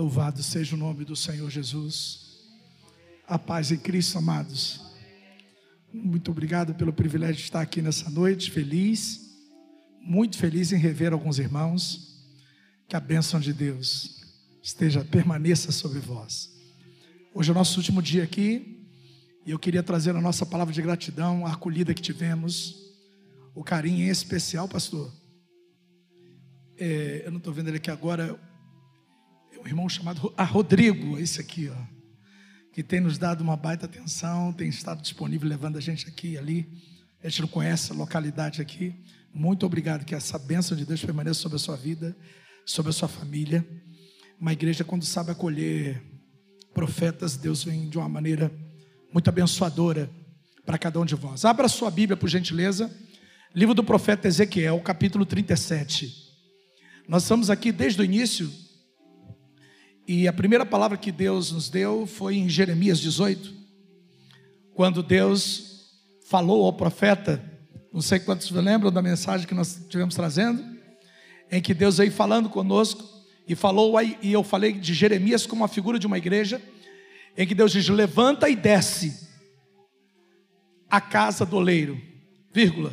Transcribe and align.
Louvado 0.00 0.42
seja 0.42 0.74
o 0.74 0.78
nome 0.78 1.04
do 1.04 1.14
Senhor 1.14 1.50
Jesus. 1.50 2.38
A 3.28 3.38
paz 3.38 3.70
em 3.70 3.76
Cristo, 3.76 4.16
amados. 4.16 4.80
Muito 5.92 6.30
obrigado 6.30 6.74
pelo 6.74 6.90
privilégio 6.90 7.36
de 7.36 7.42
estar 7.42 7.60
aqui 7.60 7.82
nessa 7.82 8.08
noite, 8.08 8.50
feliz, 8.50 9.36
muito 10.00 10.38
feliz 10.38 10.72
em 10.72 10.78
rever 10.78 11.12
alguns 11.12 11.38
irmãos. 11.38 12.18
Que 12.88 12.96
a 12.96 13.00
bênção 13.00 13.38
de 13.38 13.52
Deus 13.52 14.22
esteja, 14.62 15.04
permaneça 15.04 15.70
sobre 15.70 15.98
vós. 15.98 16.50
Hoje 17.34 17.50
é 17.50 17.52
o 17.52 17.54
nosso 17.54 17.78
último 17.78 18.00
dia 18.00 18.24
aqui 18.24 18.88
e 19.44 19.50
eu 19.50 19.58
queria 19.58 19.82
trazer 19.82 20.16
a 20.16 20.20
nossa 20.22 20.46
palavra 20.46 20.72
de 20.72 20.80
gratidão, 20.80 21.44
a 21.44 21.52
acolhida 21.52 21.92
que 21.92 22.00
tivemos, 22.00 22.74
o 23.54 23.62
carinho 23.62 24.06
em 24.06 24.08
especial, 24.08 24.66
pastor. 24.66 25.12
É, 26.78 27.24
eu 27.26 27.30
não 27.30 27.36
estou 27.36 27.52
vendo 27.52 27.68
ele 27.68 27.76
aqui 27.76 27.90
agora, 27.90 28.40
um 29.62 29.66
irmão 29.66 29.88
chamado 29.88 30.32
ah, 30.36 30.44
Rodrigo, 30.44 31.18
esse 31.18 31.40
aqui, 31.40 31.68
ó 31.68 32.00
que 32.72 32.82
tem 32.82 33.00
nos 33.00 33.18
dado 33.18 33.40
uma 33.40 33.56
baita 33.56 33.86
atenção, 33.86 34.52
tem 34.52 34.68
estado 34.68 35.02
disponível 35.02 35.48
levando 35.48 35.76
a 35.76 35.80
gente 35.80 36.06
aqui 36.08 36.28
e 36.32 36.38
ali. 36.38 36.68
A 37.22 37.28
gente 37.28 37.42
não 37.42 37.48
conhece 37.48 37.92
a 37.92 37.94
localidade 37.94 38.62
aqui. 38.62 38.94
Muito 39.34 39.66
obrigado, 39.66 40.04
que 40.04 40.14
essa 40.14 40.38
bênção 40.38 40.76
de 40.76 40.84
Deus 40.84 41.04
permaneça 41.04 41.40
sobre 41.40 41.56
a 41.56 41.58
sua 41.58 41.76
vida, 41.76 42.16
sobre 42.64 42.90
a 42.90 42.92
sua 42.92 43.08
família. 43.08 43.66
Uma 44.40 44.52
igreja, 44.52 44.84
quando 44.84 45.04
sabe 45.04 45.30
acolher 45.30 46.02
profetas, 46.72 47.36
Deus 47.36 47.64
vem 47.64 47.88
de 47.88 47.98
uma 47.98 48.08
maneira 48.08 48.50
muito 49.12 49.28
abençoadora 49.28 50.08
para 50.64 50.78
cada 50.78 51.00
um 51.00 51.04
de 51.04 51.14
vós. 51.14 51.44
Abra 51.44 51.68
sua 51.68 51.90
Bíblia, 51.90 52.16
por 52.16 52.28
gentileza. 52.28 52.90
Livro 53.54 53.74
do 53.74 53.82
profeta 53.82 54.28
Ezequiel, 54.28 54.80
capítulo 54.80 55.26
37. 55.26 56.30
Nós 57.08 57.24
estamos 57.24 57.50
aqui 57.50 57.72
desde 57.72 58.00
o 58.00 58.04
início 58.04 58.50
e 60.12 60.26
a 60.26 60.32
primeira 60.32 60.66
palavra 60.66 60.98
que 60.98 61.12
Deus 61.12 61.52
nos 61.52 61.68
deu 61.68 62.04
foi 62.04 62.34
em 62.34 62.48
Jeremias 62.48 62.98
18, 62.98 63.54
quando 64.74 65.04
Deus 65.04 65.92
falou 66.26 66.64
ao 66.64 66.72
profeta, 66.72 67.40
não 67.92 68.02
sei 68.02 68.18
quantos 68.18 68.50
lembram 68.50 68.90
da 68.90 69.00
mensagem 69.00 69.46
que 69.46 69.54
nós 69.54 69.86
tivemos 69.88 70.16
trazendo, 70.16 70.64
em 71.48 71.62
que 71.62 71.72
Deus 71.72 71.98
veio 71.98 72.10
falando 72.10 72.48
conosco 72.48 73.08
e 73.46 73.54
falou 73.54 73.94
e 74.00 74.32
eu 74.32 74.42
falei 74.42 74.72
de 74.72 74.94
Jeremias 74.94 75.46
como 75.46 75.62
uma 75.62 75.68
figura 75.68 75.96
de 75.96 76.08
uma 76.08 76.18
igreja, 76.18 76.60
em 77.36 77.46
que 77.46 77.54
Deus 77.54 77.70
diz: 77.70 77.88
levanta 77.88 78.48
e 78.48 78.56
desce 78.56 79.28
a 80.90 81.00
casa 81.00 81.46
do 81.46 81.54
oleiro, 81.54 82.02
vírgula, 82.52 82.92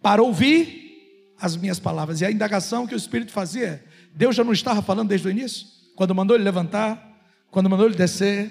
para 0.00 0.22
ouvir 0.22 1.28
as 1.38 1.58
minhas 1.58 1.78
palavras. 1.78 2.22
E 2.22 2.24
a 2.24 2.30
indagação 2.30 2.86
que 2.86 2.94
o 2.94 2.96
Espírito 2.96 3.32
fazia, 3.32 3.84
Deus 4.14 4.34
já 4.34 4.42
não 4.42 4.54
estava 4.54 4.80
falando 4.80 5.10
desde 5.10 5.28
o 5.28 5.30
início? 5.30 5.81
Quando 5.94 6.14
mandou 6.14 6.36
ele 6.36 6.44
levantar, 6.44 7.12
quando 7.50 7.68
mandou 7.68 7.86
ele 7.86 7.94
descer. 7.94 8.50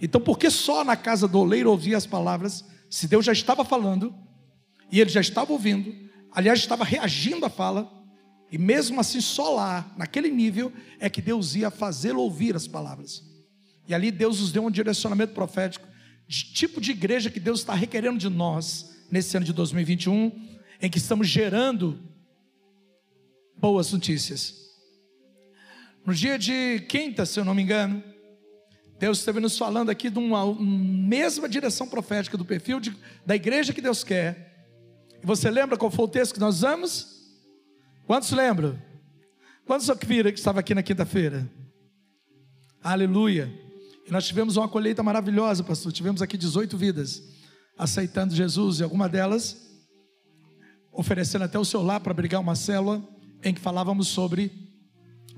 Então, 0.00 0.20
por 0.20 0.38
que 0.38 0.50
só 0.50 0.84
na 0.84 0.96
casa 0.96 1.26
do 1.26 1.38
oleiro 1.38 1.70
ouvir 1.70 1.94
as 1.94 2.06
palavras, 2.06 2.64
se 2.90 3.08
Deus 3.08 3.24
já 3.24 3.32
estava 3.32 3.64
falando, 3.64 4.14
e 4.90 5.00
ele 5.00 5.10
já 5.10 5.20
estava 5.20 5.52
ouvindo, 5.52 5.94
aliás, 6.30 6.58
estava 6.58 6.84
reagindo 6.84 7.46
à 7.46 7.48
fala, 7.48 7.90
e 8.50 8.58
mesmo 8.58 9.00
assim, 9.00 9.20
só 9.20 9.54
lá, 9.54 9.92
naquele 9.96 10.30
nível, 10.30 10.72
é 11.00 11.10
que 11.10 11.20
Deus 11.22 11.54
ia 11.56 11.70
fazê-lo 11.70 12.20
ouvir 12.20 12.54
as 12.54 12.68
palavras. 12.68 13.22
E 13.88 13.94
ali 13.94 14.10
Deus 14.10 14.40
nos 14.40 14.52
deu 14.52 14.64
um 14.64 14.70
direcionamento 14.70 15.32
profético, 15.32 15.86
de 16.26 16.44
tipo 16.52 16.80
de 16.80 16.92
igreja 16.92 17.30
que 17.30 17.40
Deus 17.40 17.60
está 17.60 17.74
requerendo 17.74 18.18
de 18.18 18.28
nós, 18.28 18.94
nesse 19.10 19.36
ano 19.36 19.44
de 19.44 19.52
2021, 19.52 20.30
em 20.80 20.90
que 20.90 20.98
estamos 20.98 21.28
gerando 21.28 21.98
boas 23.56 23.92
notícias. 23.92 24.63
No 26.06 26.14
dia 26.14 26.38
de 26.38 26.80
quinta, 26.88 27.24
se 27.24 27.40
eu 27.40 27.44
não 27.44 27.54
me 27.54 27.62
engano, 27.62 28.02
Deus 28.98 29.18
esteve 29.18 29.40
nos 29.40 29.56
falando 29.56 29.88
aqui 29.88 30.10
de 30.10 30.18
uma 30.18 30.54
mesma 30.54 31.48
direção 31.48 31.88
profética 31.88 32.36
do 32.36 32.44
perfil 32.44 32.78
de, 32.78 32.94
da 33.24 33.34
igreja 33.34 33.72
que 33.72 33.80
Deus 33.80 34.04
quer. 34.04 34.66
E 35.22 35.26
você 35.26 35.50
lembra 35.50 35.78
qual 35.78 35.90
foi 35.90 36.04
o 36.04 36.08
texto 36.08 36.34
que 36.34 36.40
nós 36.40 36.56
usamos? 36.56 37.24
Quantos 38.06 38.30
lembram? 38.32 38.78
Quantos 39.64 39.88
viram 40.06 40.30
que 40.30 40.38
estava 40.38 40.60
aqui 40.60 40.74
na 40.74 40.82
quinta-feira? 40.82 41.50
Aleluia. 42.82 43.50
E 44.06 44.10
nós 44.10 44.26
tivemos 44.26 44.58
uma 44.58 44.68
colheita 44.68 45.02
maravilhosa, 45.02 45.64
pastor. 45.64 45.90
Tivemos 45.90 46.20
aqui 46.20 46.36
18 46.36 46.76
vidas 46.76 47.22
aceitando 47.78 48.34
Jesus, 48.34 48.78
e 48.78 48.82
alguma 48.82 49.08
delas 49.08 49.64
oferecendo 50.92 51.44
até 51.44 51.58
o 51.58 51.64
seu 51.64 51.82
lar 51.82 51.98
para 52.00 52.14
brigar 52.14 52.40
uma 52.40 52.54
célula 52.54 53.02
em 53.42 53.52
que 53.52 53.60
falávamos 53.60 54.08
sobre 54.08 54.63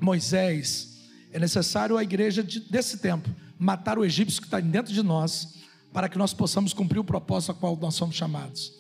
Moisés, 0.01 0.97
é 1.33 1.39
necessário 1.39 1.97
a 1.97 2.03
igreja 2.03 2.43
de, 2.43 2.61
desse 2.61 2.99
tempo 2.99 3.29
matar 3.59 3.99
o 3.99 4.05
egípcio 4.05 4.41
que 4.41 4.47
está 4.47 4.61
dentro 4.61 4.93
de 4.93 5.03
nós, 5.03 5.57
para 5.93 6.09
que 6.09 6.19
nós 6.19 6.35
possamos 6.35 6.73
cumprir 6.73 6.99
o 6.99 7.05
propósito 7.05 7.53
a 7.53 7.55
qual 7.55 7.77
nós 7.77 7.95
somos 7.95 8.17
chamados. 8.17 8.73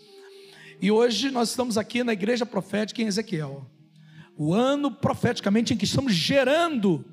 E 0.80 0.90
hoje 0.90 1.30
nós 1.30 1.50
estamos 1.50 1.78
aqui 1.78 2.04
na 2.04 2.12
igreja 2.12 2.44
profética 2.44 3.00
em 3.00 3.06
Ezequiel, 3.06 3.66
o 4.36 4.52
ano 4.52 4.90
profeticamente 4.90 5.72
em 5.72 5.76
que 5.76 5.86
estamos 5.86 6.14
gerando 6.14 7.04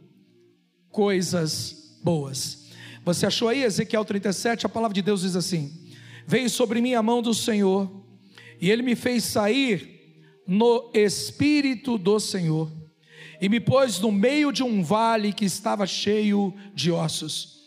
coisas 0.90 1.98
boas. 2.04 2.70
Você 3.06 3.26
achou 3.26 3.48
aí 3.48 3.64
Ezequiel 3.64 4.04
37? 4.04 4.66
A 4.66 4.70
palavra 4.70 4.94
de 4.94 5.02
Deus 5.02 5.22
diz 5.22 5.36
assim: 5.36 5.72
Veio 6.28 6.50
sobre 6.50 6.82
mim 6.82 6.94
a 6.94 7.02
mão 7.02 7.22
do 7.22 7.34
Senhor, 7.34 7.90
e 8.60 8.70
ele 8.70 8.82
me 8.82 8.96
fez 8.96 9.24
sair 9.24 10.22
no 10.46 10.92
espírito 10.94 11.98
do 11.98 12.20
Senhor 12.20 12.83
e 13.44 13.50
me 13.50 13.60
pôs 13.60 14.00
no 14.00 14.10
meio 14.10 14.54
de 14.54 14.64
um 14.64 14.82
vale 14.82 15.34
que 15.34 15.44
estava 15.44 15.86
cheio 15.86 16.54
de 16.74 16.90
ossos, 16.90 17.60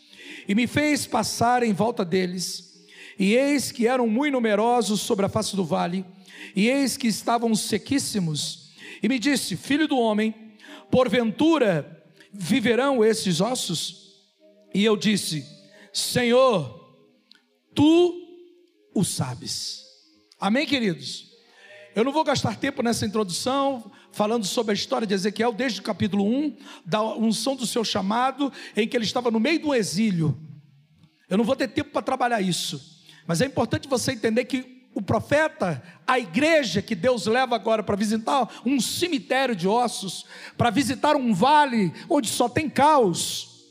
e 0.47 0.55
me 0.55 0.65
fez 0.65 1.05
passar 1.05 1.61
em 1.61 1.71
volta 1.71 2.03
deles, 2.03 2.83
e 3.19 3.35
eis 3.35 3.71
que 3.71 3.85
eram 3.85 4.07
muito 4.07 4.33
numerosos 4.33 5.01
sobre 5.01 5.27
a 5.27 5.29
face 5.29 5.55
do 5.55 5.63
vale, 5.63 6.03
e 6.55 6.67
eis 6.67 6.97
que 6.97 7.05
estavam 7.05 7.53
sequíssimos, 7.53 8.71
e 9.03 9.07
me 9.07 9.19
disse: 9.19 9.55
Filho 9.55 9.87
do 9.87 9.99
homem, 9.99 10.33
porventura 10.89 12.03
viverão 12.33 13.05
esses 13.05 13.39
ossos? 13.39 14.15
E 14.73 14.83
eu 14.83 14.97
disse: 14.97 15.45
Senhor, 15.93 16.91
tu 17.75 18.19
o 18.95 19.03
sabes. 19.03 19.83
Amém, 20.39 20.65
queridos? 20.65 21.27
Eu 21.95 22.03
não 22.03 22.11
vou 22.11 22.23
gastar 22.23 22.55
tempo 22.55 22.81
nessa 22.81 23.05
introdução, 23.05 23.91
falando 24.17 24.47
sobre 24.47 24.71
a 24.71 24.73
história 24.73 25.05
de 25.05 25.13
Ezequiel, 25.13 25.53
desde 25.53 25.79
o 25.79 25.83
capítulo 25.83 26.25
1, 26.25 26.57
da 26.83 27.03
unção 27.03 27.55
do 27.55 27.67
seu 27.67 27.85
chamado, 27.85 28.51
em 28.75 28.87
que 28.87 28.97
ele 28.97 29.05
estava 29.05 29.29
no 29.29 29.39
meio 29.39 29.59
do 29.59 29.75
exílio. 29.75 30.35
Eu 31.29 31.37
não 31.37 31.45
vou 31.45 31.55
ter 31.55 31.67
tempo 31.67 31.91
para 31.91 32.01
trabalhar 32.01 32.41
isso, 32.41 32.81
mas 33.27 33.41
é 33.41 33.45
importante 33.45 33.87
você 33.87 34.13
entender 34.13 34.45
que 34.45 34.89
o 34.95 35.03
profeta, 35.03 35.83
a 36.07 36.17
igreja 36.17 36.81
que 36.81 36.95
Deus 36.95 37.27
leva 37.27 37.55
agora 37.55 37.83
para 37.83 37.95
visitar 37.95 38.49
um 38.65 38.81
cemitério 38.81 39.55
de 39.55 39.67
ossos, 39.67 40.25
para 40.57 40.71
visitar 40.71 41.15
um 41.15 41.31
vale 41.31 41.93
onde 42.09 42.27
só 42.27 42.49
tem 42.49 42.67
caos, 42.67 43.67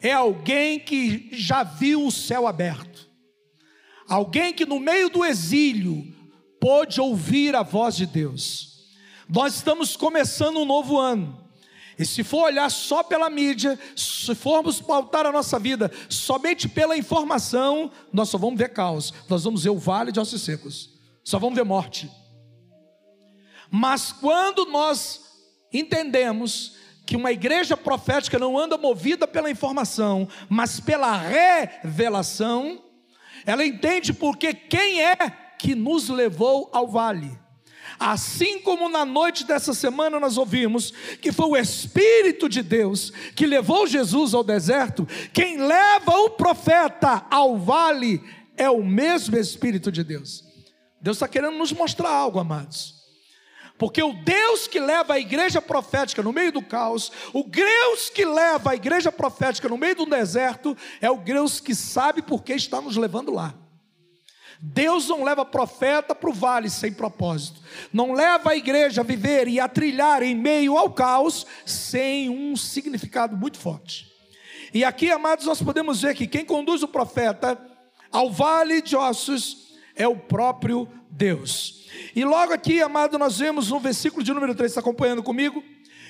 é 0.00 0.10
alguém 0.10 0.80
que 0.80 1.28
já 1.30 1.62
viu 1.62 2.04
o 2.04 2.10
céu 2.10 2.48
aberto, 2.48 3.08
alguém 4.08 4.52
que 4.52 4.66
no 4.66 4.80
meio 4.80 5.08
do 5.08 5.24
exílio 5.24 6.12
pôde 6.60 7.00
ouvir 7.00 7.54
a 7.54 7.62
voz 7.62 7.94
de 7.94 8.06
Deus. 8.06 8.71
Nós 9.32 9.54
estamos 9.54 9.96
começando 9.96 10.58
um 10.58 10.66
novo 10.66 10.98
ano. 10.98 11.40
E 11.98 12.04
se 12.04 12.22
for 12.22 12.44
olhar 12.44 12.70
só 12.70 13.02
pela 13.02 13.30
mídia, 13.30 13.78
se 13.96 14.34
formos 14.34 14.78
pautar 14.78 15.24
a 15.24 15.32
nossa 15.32 15.58
vida 15.58 15.90
somente 16.06 16.68
pela 16.68 16.98
informação, 16.98 17.90
nós 18.12 18.28
só 18.28 18.36
vamos 18.36 18.58
ver 18.58 18.74
caos, 18.74 19.12
nós 19.30 19.44
vamos 19.44 19.64
ver 19.64 19.70
o 19.70 19.78
vale 19.78 20.12
de 20.12 20.20
ossos 20.20 20.42
secos, 20.42 20.90
só 21.24 21.38
vamos 21.38 21.54
ver 21.54 21.64
morte. 21.64 22.10
Mas 23.70 24.12
quando 24.12 24.66
nós 24.66 25.22
entendemos 25.72 26.76
que 27.06 27.16
uma 27.16 27.32
igreja 27.32 27.74
profética 27.74 28.38
não 28.38 28.58
anda 28.58 28.76
movida 28.76 29.26
pela 29.26 29.50
informação, 29.50 30.28
mas 30.46 30.78
pela 30.78 31.16
revelação, 31.16 32.82
ela 33.46 33.64
entende 33.64 34.12
porque 34.12 34.52
quem 34.52 35.02
é 35.02 35.16
que 35.58 35.74
nos 35.74 36.10
levou 36.10 36.68
ao 36.72 36.86
vale. 36.86 37.41
Assim 38.04 38.58
como 38.58 38.88
na 38.88 39.04
noite 39.04 39.44
dessa 39.44 39.72
semana 39.72 40.18
nós 40.18 40.36
ouvimos 40.36 40.92
que 41.20 41.30
foi 41.30 41.46
o 41.46 41.56
Espírito 41.56 42.48
de 42.48 42.60
Deus 42.60 43.12
que 43.36 43.46
levou 43.46 43.86
Jesus 43.86 44.34
ao 44.34 44.42
deserto, 44.42 45.06
quem 45.32 45.56
leva 45.56 46.10
o 46.16 46.30
profeta 46.30 47.24
ao 47.30 47.56
vale 47.56 48.20
é 48.56 48.68
o 48.68 48.82
mesmo 48.82 49.36
Espírito 49.36 49.92
de 49.92 50.02
Deus. 50.02 50.44
Deus 51.00 51.16
está 51.16 51.28
querendo 51.28 51.56
nos 51.56 51.72
mostrar 51.72 52.10
algo, 52.10 52.40
amados. 52.40 53.00
Porque 53.78 54.02
o 54.02 54.12
Deus 54.12 54.66
que 54.66 54.80
leva 54.80 55.14
a 55.14 55.20
igreja 55.20 55.62
profética 55.62 56.24
no 56.24 56.32
meio 56.32 56.50
do 56.50 56.62
caos, 56.62 57.12
o 57.32 57.44
Deus 57.44 58.10
que 58.10 58.24
leva 58.24 58.72
a 58.72 58.74
igreja 58.74 59.12
profética 59.12 59.68
no 59.68 59.78
meio 59.78 59.94
do 59.94 60.06
deserto, 60.06 60.76
é 61.00 61.08
o 61.08 61.18
Deus 61.18 61.60
que 61.60 61.74
sabe 61.74 62.20
por 62.20 62.42
que 62.42 62.52
está 62.52 62.80
nos 62.80 62.96
levando 62.96 63.32
lá. 63.32 63.61
Deus 64.64 65.08
não 65.08 65.24
leva 65.24 65.44
profeta 65.44 66.14
para 66.14 66.30
o 66.30 66.32
vale 66.32 66.70
sem 66.70 66.92
propósito, 66.92 67.60
não 67.92 68.12
leva 68.12 68.50
a 68.50 68.56
igreja 68.56 69.00
a 69.00 69.04
viver 69.04 69.48
e 69.48 69.58
a 69.58 69.66
trilhar 69.66 70.22
em 70.22 70.36
meio 70.36 70.78
ao 70.78 70.92
caos 70.92 71.44
sem 71.66 72.30
um 72.30 72.54
significado 72.54 73.36
muito 73.36 73.58
forte. 73.58 74.08
E 74.72 74.84
aqui, 74.84 75.10
amados, 75.10 75.46
nós 75.46 75.60
podemos 75.60 76.02
ver 76.02 76.14
que 76.14 76.28
quem 76.28 76.44
conduz 76.44 76.80
o 76.80 76.86
profeta 76.86 77.60
ao 78.12 78.30
vale 78.30 78.80
de 78.80 78.94
ossos 78.94 79.74
é 79.96 80.06
o 80.06 80.14
próprio 80.14 80.88
Deus. 81.10 81.88
E 82.14 82.24
logo 82.24 82.52
aqui, 82.52 82.80
amado, 82.80 83.18
nós 83.18 83.38
vemos 83.38 83.68
no 83.68 83.80
versículo 83.80 84.22
de 84.22 84.32
número 84.32 84.54
3, 84.54 84.70
está 84.70 84.80
acompanhando 84.80 85.24
comigo? 85.24 85.60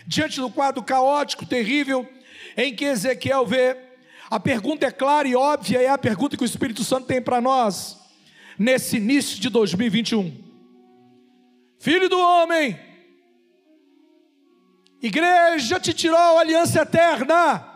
Diante 0.07 0.39
do 0.39 0.51
quadro 0.51 0.83
caótico, 0.83 1.47
terrível, 1.47 2.07
em 2.55 2.77
que 2.77 2.85
Ezequiel 2.85 3.47
vê, 3.47 3.79
a 4.29 4.39
pergunta 4.39 4.85
é 4.85 4.91
clara 4.91 5.27
e 5.27 5.35
óbvia, 5.35 5.81
é 5.81 5.89
a 5.89 5.97
pergunta 5.97 6.37
que 6.37 6.43
o 6.43 6.45
Espírito 6.45 6.85
Santo 6.85 7.07
tem 7.07 7.23
para 7.23 7.41
nós 7.41 8.02
nesse 8.63 8.97
início 8.97 9.41
de 9.41 9.51
2021. 9.51 10.41
Filho 11.79 12.09
do 12.09 12.19
homem, 12.19 12.79
igreja 15.03 15.81
te 15.81 15.93
tirou 15.93 16.17
a 16.17 16.41
aliança 16.41 16.83
eterna. 16.83 17.69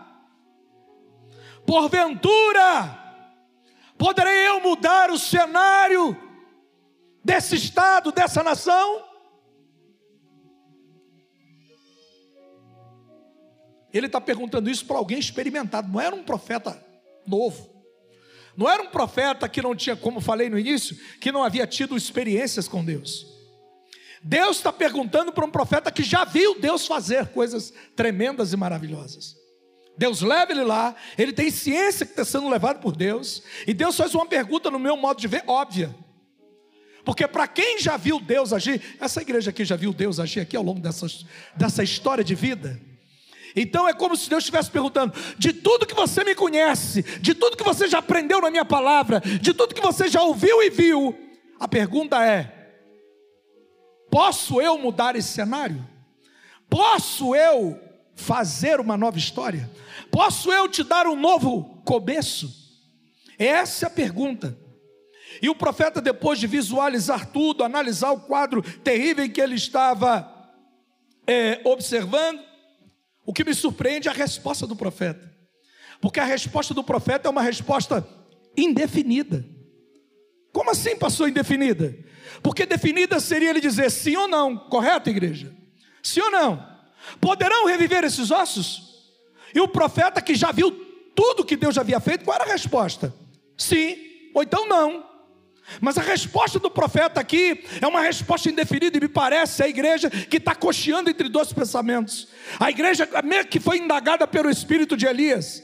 Porventura, 1.67 2.97
poderei 3.99 4.47
eu 4.47 4.61
mudar 4.61 5.11
o 5.11 5.19
cenário 5.19 6.17
desse 7.25 7.57
estado, 7.57 8.13
dessa 8.13 8.45
nação? 8.45 9.05
Ele 13.93 14.07
está 14.07 14.21
perguntando 14.21 14.71
isso 14.71 14.87
para 14.87 14.99
alguém 14.99 15.19
experimentado, 15.19 15.89
não 15.89 16.01
era 16.01 16.15
um 16.15 16.23
profeta 16.23 16.81
novo. 17.27 17.76
Não 18.57 18.69
era 18.69 18.83
um 18.83 18.89
profeta 18.89 19.49
que 19.49 19.61
não 19.61 19.75
tinha, 19.75 19.95
como 19.95 20.21
falei 20.21 20.49
no 20.49 20.59
início, 20.59 20.97
que 21.21 21.31
não 21.31 21.45
havia 21.45 21.67
tido 21.67 21.97
experiências 21.97 22.67
com 22.67 22.85
Deus. 22.85 23.27
Deus 24.23 24.57
está 24.57 24.73
perguntando 24.73 25.33
para 25.33 25.45
um 25.45 25.51
profeta 25.51 25.93
que 25.93 26.03
já 26.03 26.25
viu 26.25 26.59
Deus 26.59 26.87
fazer 26.87 27.29
coisas 27.29 27.73
tremendas 27.95 28.53
e 28.53 28.57
maravilhosas. 28.57 29.37
Deus 29.97 30.21
leva 30.21 30.53
ele 30.53 30.65
lá, 30.65 30.95
ele 31.17 31.33
tem 31.33 31.51
ciência 31.51 32.05
que 32.05 32.13
está 32.13 32.25
sendo 32.25 32.49
levado 32.49 32.81
por 32.81 32.95
Deus, 32.95 33.43
e 33.67 33.73
Deus 33.73 33.97
faz 33.97 34.15
uma 34.15 34.27
pergunta, 34.27 34.71
no 34.71 34.79
meu 34.79 34.97
modo 34.97 35.21
de 35.21 35.29
ver, 35.29 35.45
óbvia. 35.47 35.95
Porque 37.05 37.27
para 37.29 37.47
quem 37.47 37.79
já 37.79 37.97
viu 37.97 38.19
Deus 38.19 38.53
agir, 38.53 38.97
essa 39.01 39.23
igreja 39.23 39.51
aqui 39.51 39.65
já 39.65 39.77
viu 39.77 39.93
Deus 39.93 40.19
agir 40.19 40.41
aqui 40.41 40.57
ao 40.57 40.63
longo 40.63 40.81
dessa, 40.81 41.07
dessa 41.55 41.83
história 41.83 42.25
de 42.25 42.35
vida. 42.35 42.81
Então 43.57 43.89
é 43.89 43.95
como 43.95 44.15
se 44.15 44.29
Deus 44.29 44.43
estivesse 44.45 44.71
perguntando: 44.71 45.15
de 45.39 45.53
tudo 45.55 45.87
que 45.87 45.95
você 45.95 46.23
me 46.23 46.35
conhece, 46.35 47.03
de 47.21 47.35
tudo 47.35 47.57
que 47.57 47.65
você 47.65 47.89
já 47.89 47.99
aprendeu 47.99 48.41
na 48.43 48.51
minha 48.51 48.67
palavra, 48.67 49.21
de 49.21 49.55
tudo 49.55 49.75
que 49.75 49.81
você 49.81 50.09
já 50.09 50.23
ouviu 50.23 50.63
e 50.63 50.69
viu, 50.69 51.19
a 51.59 51.67
pergunta 51.67 52.23
é: 52.23 52.53
posso 54.11 54.61
eu 54.61 54.79
mudar 54.79 55.17
esse 55.17 55.29
cenário? 55.29 55.85
Posso 56.69 57.35
eu 57.35 57.81
fazer 58.15 58.79
uma 58.79 58.97
nova 58.97 59.17
história? 59.17 59.71
Posso 60.11 60.53
eu 60.53 60.69
te 60.69 60.85
dar 60.85 61.07
um 61.07 61.17
novo 61.17 61.83
começo? 61.85 62.67
Essa 63.39 63.87
é 63.87 63.89
a 63.89 63.91
pergunta. 63.91 64.59
E 65.41 65.49
o 65.49 65.55
profeta, 65.55 66.01
depois 66.01 66.39
de 66.39 66.47
visualizar 66.47 67.27
tudo, 67.27 67.63
analisar 67.63 68.11
o 68.11 68.21
quadro 68.21 68.63
terrível 68.63 69.25
em 69.25 69.31
que 69.31 69.41
ele 69.41 69.55
estava 69.55 70.33
é, 71.27 71.61
observando, 71.65 72.41
o 73.27 73.33
que 73.33 73.45
me 73.45 73.53
surpreende 73.53 74.09
é 74.09 74.11
a 74.11 74.15
resposta 74.15 74.67
do 74.67 74.77
profeta. 74.77 75.35
Porque 76.01 76.21
a 76.21 76.25
resposta 76.25 76.73
do 76.73 76.85
profeta 76.85 77.29
é 77.29 77.31
uma 77.31 77.43
resposta 77.43 78.07
indefinida. 78.57 79.45
Como 80.53 80.71
assim 80.71 80.97
passou 80.97 81.29
indefinida? 81.29 81.95
Porque 82.43 82.65
definida 82.65 83.19
seria 83.19 83.51
ele 83.51 83.61
dizer 83.61 83.91
sim 83.91 84.17
ou 84.17 84.29
não, 84.29 84.57
correto, 84.57 85.11
igreja? 85.11 85.55
Sim 86.03 86.21
ou 86.21 86.31
não? 86.31 86.77
Poderão 87.21 87.67
reviver 87.67 88.05
esses 88.05 88.31
ossos? 88.31 89.13
E 89.55 89.61
o 89.61 89.69
profeta 89.69 90.23
que 90.23 90.35
já 90.35 90.53
viu 90.53 90.71
tudo 91.15 91.45
que 91.45 91.57
Deus 91.57 91.79
havia 91.79 91.99
feito, 91.99 92.25
qual 92.25 92.37
era 92.37 92.45
a 92.45 92.53
resposta? 92.53 93.13
Sim, 93.57 93.97
ou 94.35 94.43
então 94.43 94.69
não. 94.69 95.06
Mas 95.81 95.99
a 95.99 96.03
resposta 96.03 96.59
do 96.59 96.71
profeta 96.71 97.21
aqui 97.21 97.65
é 97.81 97.87
uma 97.87 98.01
resposta 98.01 98.49
indefinida, 98.49 98.97
e 98.97 99.01
me 99.01 99.09
parece 99.09 99.63
a 99.63 99.69
igreja 99.69 100.09
que 100.09 100.37
está 100.37 100.55
cocheando 100.55 101.11
entre 101.11 101.29
dois 101.29 101.53
pensamentos. 101.53 102.29
A 102.59 102.71
igreja 102.71 103.09
que 103.49 103.61
foi 103.61 103.79
indagada 103.79 104.27
pelo 104.27 104.51
espírito 104.51 104.97
de 104.97 105.07
Elias. 105.07 105.63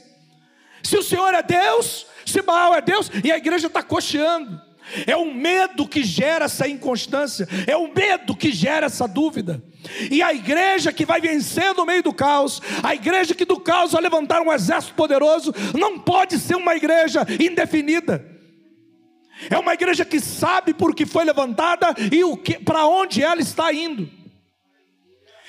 Se 0.83 0.97
o 0.97 1.03
Senhor 1.03 1.33
é 1.33 1.41
Deus, 1.41 2.05
se 2.25 2.41
Baal 2.41 2.75
é 2.75 2.81
Deus, 2.81 3.09
e 3.23 3.31
a 3.31 3.37
igreja 3.37 3.67
está 3.67 3.81
cocheando. 3.81 4.61
É 5.07 5.15
o 5.15 5.33
medo 5.33 5.87
que 5.87 6.03
gera 6.03 6.45
essa 6.45 6.67
inconstância, 6.67 7.47
é 7.65 7.75
o 7.75 7.93
medo 7.93 8.35
que 8.35 8.51
gera 8.51 8.87
essa 8.87 9.07
dúvida. 9.07 9.63
E 10.11 10.21
a 10.21 10.33
igreja 10.33 10.91
que 10.91 11.05
vai 11.05 11.21
vencer 11.21 11.73
no 11.73 11.85
meio 11.85 12.03
do 12.03 12.13
caos, 12.13 12.61
a 12.83 12.93
igreja 12.93 13.33
que 13.33 13.45
do 13.45 13.59
caos 13.59 13.93
vai 13.93 14.01
levantar 14.01 14.41
um 14.41 14.51
exército 14.51 14.93
poderoso, 14.93 15.53
não 15.73 15.97
pode 15.97 16.37
ser 16.37 16.55
uma 16.55 16.75
igreja 16.75 17.25
indefinida. 17.39 18.32
É 19.49 19.57
uma 19.57 19.73
igreja 19.73 20.05
que 20.05 20.19
sabe 20.19 20.73
por 20.73 20.93
que 20.93 21.05
foi 21.05 21.23
levantada 21.23 21.93
e 22.11 22.59
para 22.59 22.85
onde 22.85 23.23
ela 23.23 23.41
está 23.41 23.73
indo. 23.73 24.09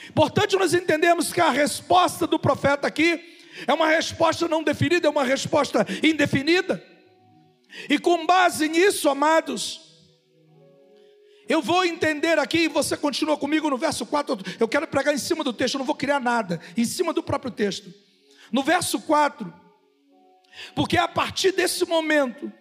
Importante 0.08 0.56
nós 0.56 0.74
entendemos 0.74 1.32
que 1.32 1.40
a 1.40 1.50
resposta 1.50 2.26
do 2.26 2.38
profeta 2.38 2.86
aqui 2.86 3.20
é 3.66 3.72
uma 3.72 3.88
resposta 3.88 4.48
não 4.48 4.62
definida, 4.62 5.06
é 5.06 5.10
uma 5.10 5.24
resposta 5.24 5.86
indefinida. 6.02 6.82
E 7.88 7.98
com 7.98 8.26
base 8.26 8.68
nisso, 8.68 9.08
amados, 9.08 9.80
eu 11.48 11.60
vou 11.60 11.84
entender 11.84 12.38
aqui, 12.38 12.68
você 12.68 12.96
continua 12.96 13.36
comigo 13.36 13.68
no 13.68 13.76
verso 13.76 14.06
4. 14.06 14.38
Eu 14.58 14.68
quero 14.68 14.86
pregar 14.86 15.12
em 15.12 15.18
cima 15.18 15.44
do 15.44 15.52
texto, 15.52 15.74
eu 15.74 15.80
não 15.80 15.86
vou 15.86 15.94
criar 15.94 16.20
nada, 16.20 16.60
em 16.76 16.84
cima 16.84 17.12
do 17.12 17.22
próprio 17.22 17.50
texto. 17.50 17.92
No 18.52 18.62
verso 18.62 19.00
4, 19.00 19.52
porque 20.74 20.96
a 20.96 21.08
partir 21.08 21.52
desse 21.52 21.84
momento 21.84 22.52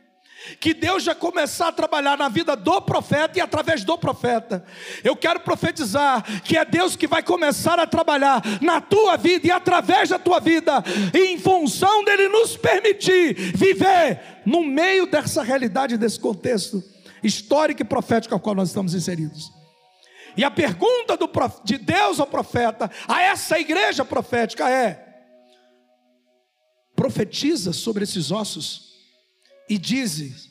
que 0.60 0.74
Deus 0.74 1.04
já 1.04 1.16
começar 1.16 1.70
a 1.70 1.72
trabalhar 1.72 2.18
na 2.18 2.30
vida 2.30 2.56
do 2.56 2.82
profeta 2.82 3.38
e 3.38 3.42
através 3.42 3.84
do 3.84 3.98
profeta. 3.98 4.64
Eu 5.04 5.16
quero 5.16 5.40
profetizar 5.40 6.24
que 6.42 6.58
é 6.58 6.66
Deus 6.66 6.96
que 6.96 7.08
vai 7.08 7.24
começar 7.24 7.80
a 7.80 7.88
trabalhar 7.88 8.42
na 8.62 8.82
tua 8.82 9.18
vida 9.18 9.48
e 9.48 9.52
através 9.52 10.10
da 10.10 10.20
tua 10.20 10.40
vida, 10.40 10.84
em 11.14 11.38
função 11.38 12.04
dele 12.04 12.28
nos 12.28 12.58
permitir 12.58 13.34
viver 13.56 14.42
no 14.46 14.64
meio 14.64 15.06
dessa 15.06 15.44
realidade, 15.44 15.98
desse 15.98 16.20
contexto 16.20 16.84
histórico 17.24 17.82
e 17.82 17.86
profético 17.86 18.34
ao 18.34 18.40
qual 18.40 18.56
nós 18.56 18.70
estamos 18.70 18.94
inseridos. 18.94 19.52
E 20.36 20.44
a 20.44 20.52
pergunta 20.52 21.16
do, 21.16 21.30
de 21.64 21.78
Deus 21.78 22.20
ao 22.20 22.28
profeta, 22.28 22.90
a 23.08 23.22
essa 23.22 23.60
igreja 23.60 24.04
profética 24.04 24.70
é: 24.70 25.00
profetiza 26.96 27.72
sobre 27.72 28.04
esses 28.04 28.32
ossos 28.32 28.93
e 29.70 29.78
dizes: 29.78 30.50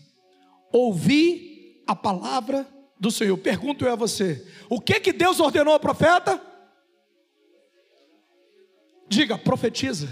Ouvi 0.72 1.82
a 1.86 1.94
palavra 1.94 2.66
do 2.98 3.10
Senhor. 3.10 3.36
Pergunto 3.36 3.84
eu 3.84 3.92
a 3.92 3.96
você: 3.96 4.46
o 4.68 4.80
que 4.80 5.00
que 5.00 5.12
Deus 5.12 5.40
ordenou 5.40 5.74
ao 5.74 5.80
profeta? 5.80 6.40
Diga, 9.08 9.36
profetiza. 9.36 10.08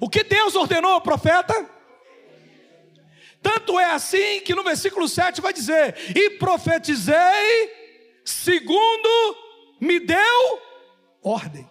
O 0.00 0.08
que 0.08 0.24
Deus 0.24 0.54
ordenou 0.56 0.92
ao 0.92 1.00
profeta? 1.00 1.70
Tanto 3.40 3.78
é 3.78 3.86
assim 3.92 4.40
que 4.40 4.54
no 4.54 4.62
versículo 4.62 5.08
7 5.08 5.40
vai 5.40 5.52
dizer: 5.52 6.16
E 6.16 6.30
profetizei 6.30 7.82
segundo 8.24 9.08
me 9.80 9.98
deu 10.00 10.60
ordem. 11.22 11.68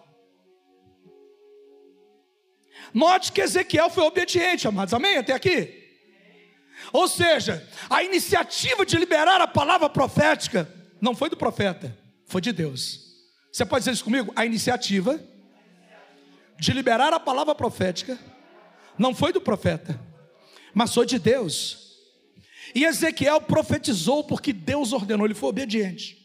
Note 2.92 3.32
que 3.32 3.40
Ezequiel 3.40 3.88
foi 3.88 4.04
obediente, 4.04 4.68
amados, 4.68 4.92
amém? 4.92 5.16
Até 5.16 5.32
aqui. 5.32 5.81
Ou 6.92 7.06
seja, 7.06 7.66
a 7.90 8.02
iniciativa 8.02 8.86
de 8.86 8.96
liberar 8.96 9.40
a 9.40 9.46
palavra 9.46 9.88
profética 9.90 10.68
não 11.00 11.14
foi 11.14 11.28
do 11.28 11.36
profeta, 11.36 11.96
foi 12.26 12.40
de 12.40 12.52
Deus. 12.52 13.00
Você 13.52 13.66
pode 13.66 13.82
dizer 13.82 13.92
isso 13.92 14.04
comigo? 14.04 14.32
A 14.34 14.46
iniciativa 14.46 15.20
de 16.58 16.72
liberar 16.72 17.12
a 17.12 17.20
palavra 17.20 17.54
profética 17.54 18.18
não 18.98 19.14
foi 19.14 19.32
do 19.32 19.40
profeta, 19.40 20.00
mas 20.72 20.94
foi 20.94 21.04
de 21.04 21.18
Deus. 21.18 21.98
E 22.74 22.84
Ezequiel 22.84 23.40
profetizou 23.40 24.24
porque 24.24 24.52
Deus 24.52 24.92
ordenou, 24.92 25.26
ele 25.26 25.34
foi 25.34 25.50
obediente. 25.50 26.22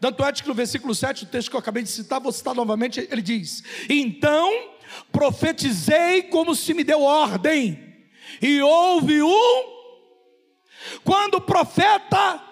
Tanto 0.00 0.24
é 0.24 0.32
que 0.32 0.46
no 0.46 0.54
versículo 0.54 0.94
7, 0.94 1.24
o 1.24 1.26
texto 1.28 1.48
que 1.48 1.56
eu 1.56 1.60
acabei 1.60 1.82
de 1.82 1.88
citar, 1.88 2.20
vou 2.20 2.32
citar 2.32 2.54
novamente, 2.54 3.06
ele 3.10 3.22
diz: 3.22 3.62
Então 3.88 4.74
profetizei 5.10 6.24
como 6.24 6.54
se 6.54 6.74
me 6.74 6.84
deu 6.84 7.00
ordem, 7.00 7.83
e 8.40 8.60
houve 8.60 9.22
um. 9.22 9.74
Quando 11.04 11.36
o 11.36 11.40
profeta 11.40 12.42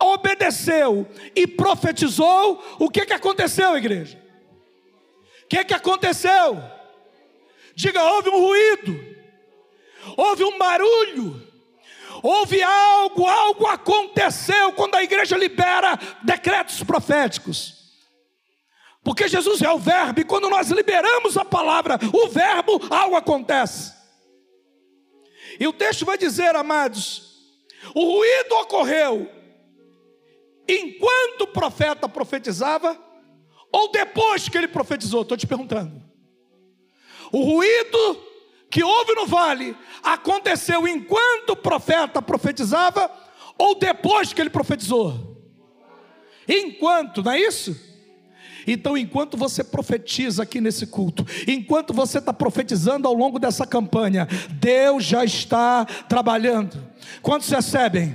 obedeceu 0.00 1.06
e 1.36 1.46
profetizou, 1.46 2.62
o 2.78 2.88
que, 2.88 3.04
que 3.04 3.12
aconteceu, 3.12 3.76
igreja? 3.76 4.18
O 5.44 5.48
que, 5.48 5.64
que 5.64 5.74
aconteceu? 5.74 6.62
Diga, 7.74 8.02
houve 8.02 8.30
um 8.30 8.38
ruído, 8.38 9.16
houve 10.16 10.44
um 10.44 10.58
barulho, 10.58 11.48
houve 12.22 12.62
algo, 12.62 13.26
algo 13.26 13.66
aconteceu 13.66 14.72
quando 14.72 14.94
a 14.94 15.02
igreja 15.02 15.36
libera 15.36 15.98
decretos 16.22 16.82
proféticos. 16.82 17.80
Porque 19.02 19.28
Jesus 19.28 19.62
é 19.62 19.70
o 19.70 19.78
Verbo, 19.78 20.20
e 20.20 20.24
quando 20.24 20.50
nós 20.50 20.70
liberamos 20.70 21.36
a 21.36 21.44
palavra, 21.44 21.98
o 22.12 22.28
Verbo, 22.28 22.80
algo 22.90 23.16
acontece. 23.16 23.99
E 25.60 25.68
o 25.68 25.72
texto 25.74 26.06
vai 26.06 26.16
dizer, 26.16 26.56
amados, 26.56 27.38
o 27.94 28.02
ruído 28.02 28.54
ocorreu 28.56 29.30
enquanto 30.66 31.42
o 31.42 31.46
profeta 31.48 32.08
profetizava, 32.08 32.98
ou 33.70 33.92
depois 33.92 34.48
que 34.48 34.56
ele 34.56 34.68
profetizou? 34.68 35.20
Estou 35.20 35.36
te 35.36 35.46
perguntando. 35.46 36.02
O 37.30 37.42
ruído 37.42 38.24
que 38.70 38.82
houve 38.82 39.14
no 39.14 39.26
vale 39.26 39.76
aconteceu 40.02 40.88
enquanto 40.88 41.50
o 41.50 41.56
profeta 41.56 42.22
profetizava, 42.22 43.10
ou 43.58 43.74
depois 43.74 44.32
que 44.32 44.40
ele 44.40 44.50
profetizou? 44.50 45.36
Enquanto, 46.48 47.22
não 47.22 47.32
é 47.32 47.40
isso? 47.40 47.89
Então, 48.66 48.96
enquanto 48.96 49.36
você 49.36 49.62
profetiza 49.64 50.42
aqui 50.42 50.60
nesse 50.60 50.86
culto, 50.86 51.26
enquanto 51.46 51.92
você 51.92 52.18
está 52.18 52.32
profetizando 52.32 53.06
ao 53.06 53.14
longo 53.14 53.38
dessa 53.38 53.66
campanha, 53.66 54.28
Deus 54.52 55.04
já 55.04 55.24
está 55.24 55.84
trabalhando. 55.84 56.76
Quantos 57.22 57.48
recebem? 57.48 58.14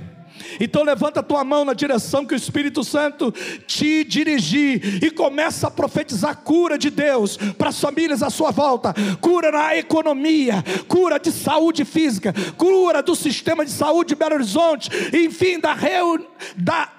Então 0.60 0.82
levanta 0.82 1.20
a 1.20 1.22
tua 1.22 1.44
mão 1.44 1.64
na 1.64 1.74
direção 1.74 2.24
que 2.24 2.34
o 2.34 2.36
Espírito 2.36 2.84
Santo 2.84 3.32
te 3.66 4.04
dirigir 4.04 5.02
e 5.02 5.10
começa 5.10 5.66
a 5.66 5.70
profetizar 5.70 6.36
cura 6.38 6.78
de 6.78 6.90
Deus 6.90 7.36
para 7.36 7.70
as 7.70 7.80
famílias 7.80 8.22
à 8.22 8.30
sua 8.30 8.50
volta, 8.50 8.94
cura 9.20 9.50
na 9.50 9.76
economia, 9.76 10.64
cura 10.88 11.18
de 11.18 11.32
saúde 11.32 11.84
física, 11.84 12.34
cura 12.56 13.02
do 13.02 13.14
sistema 13.14 13.64
de 13.64 13.70
saúde 13.70 14.08
de 14.10 14.14
Belo 14.14 14.34
Horizonte, 14.34 14.90
enfim, 15.12 15.58
da, 15.58 15.74
reu, 15.74 16.26
da 16.56 16.95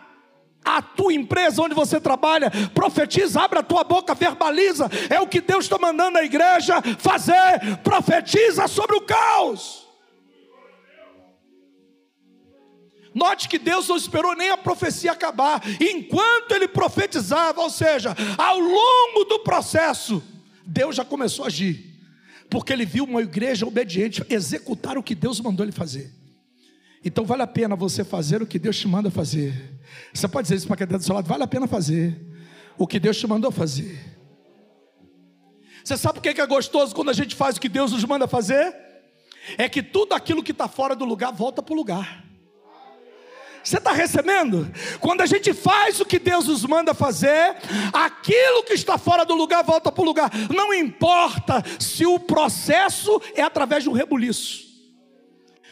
a 0.67 0.81
tua 0.81 1.13
empresa 1.13 1.61
onde 1.61 1.73
você 1.73 1.99
trabalha, 1.99 2.51
profetiza, 2.73 3.41
abre 3.41 3.59
a 3.59 3.63
tua 3.63 3.83
boca, 3.83 4.13
verbaliza, 4.13 4.89
é 5.09 5.19
o 5.19 5.27
que 5.27 5.39
Deus 5.39 5.65
está 5.65 5.77
mandando 5.77 6.17
a 6.17 6.23
igreja 6.23 6.81
fazer, 6.99 7.77
profetiza 7.83 8.67
sobre 8.67 8.97
o 8.97 9.01
caos. 9.01 9.87
Note 13.13 13.49
que 13.49 13.57
Deus 13.57 13.87
não 13.87 13.97
esperou 13.97 14.35
nem 14.35 14.49
a 14.49 14.57
profecia 14.57 15.11
acabar, 15.11 15.61
enquanto 15.81 16.51
ele 16.51 16.67
profetizava, 16.67 17.61
ou 17.61 17.69
seja, 17.69 18.15
ao 18.37 18.59
longo 18.59 19.23
do 19.23 19.39
processo, 19.39 20.21
Deus 20.63 20.95
já 20.95 21.05
começou 21.05 21.45
a 21.45 21.47
agir, 21.47 21.95
porque 22.49 22.71
ele 22.71 22.85
viu 22.85 23.05
uma 23.05 23.21
igreja 23.21 23.65
obediente 23.65 24.23
executar 24.29 24.97
o 24.97 25.03
que 25.03 25.15
Deus 25.15 25.39
mandou 25.39 25.65
ele 25.65 25.71
fazer. 25.71 26.16
Então 27.07 27.23
vale 27.23 27.41
a 27.41 27.47
pena 27.47 27.73
você 27.73 28.03
fazer 28.03 28.41
o 28.41 28.45
que 28.45 28.59
Deus 28.59 28.77
te 28.77 28.85
manda 28.85 29.09
fazer. 29.09 29.79
Você 30.13 30.27
pode 30.27 30.43
dizer 30.43 30.55
isso 30.55 30.67
para 30.67 30.75
quem 30.75 30.83
está 30.83 30.97
do 30.97 31.03
seu 31.05 31.15
lado: 31.15 31.25
vale 31.25 31.41
a 31.41 31.47
pena 31.47 31.65
fazer 31.65 32.19
o 32.77 32.85
que 32.85 32.99
Deus 32.99 33.17
te 33.17 33.25
mandou 33.25 33.49
fazer. 33.49 33.97
Você 35.85 35.95
sabe 35.95 36.19
o 36.19 36.21
que 36.21 36.27
é 36.27 36.45
gostoso 36.45 36.93
quando 36.93 37.09
a 37.09 37.13
gente 37.13 37.33
faz 37.33 37.55
o 37.55 37.61
que 37.61 37.69
Deus 37.69 37.93
nos 37.93 38.03
manda 38.03 38.27
fazer? 38.27 38.75
É 39.57 39.69
que 39.69 39.81
tudo 39.81 40.11
aquilo 40.11 40.43
que 40.43 40.51
está 40.51 40.67
fora 40.67 40.97
do 40.97 41.05
lugar 41.05 41.31
volta 41.31 41.63
para 41.63 41.73
o 41.73 41.77
lugar. 41.77 42.25
Você 43.63 43.77
está 43.77 43.93
recebendo? 43.93 44.69
Quando 44.99 45.21
a 45.21 45.25
gente 45.25 45.53
faz 45.53 46.01
o 46.01 46.05
que 46.05 46.19
Deus 46.19 46.47
nos 46.47 46.65
manda 46.65 46.93
fazer, 46.93 47.55
aquilo 47.93 48.63
que 48.63 48.73
está 48.73 48.97
fora 48.97 49.23
do 49.23 49.33
lugar 49.33 49.63
volta 49.63 49.89
para 49.89 50.01
o 50.01 50.05
lugar. 50.05 50.29
Não 50.53 50.73
importa 50.73 51.63
se 51.79 52.05
o 52.05 52.19
processo 52.19 53.21
é 53.33 53.41
através 53.41 53.83
de 53.83 53.89
um 53.89 53.93
rebuliço. 53.93 54.66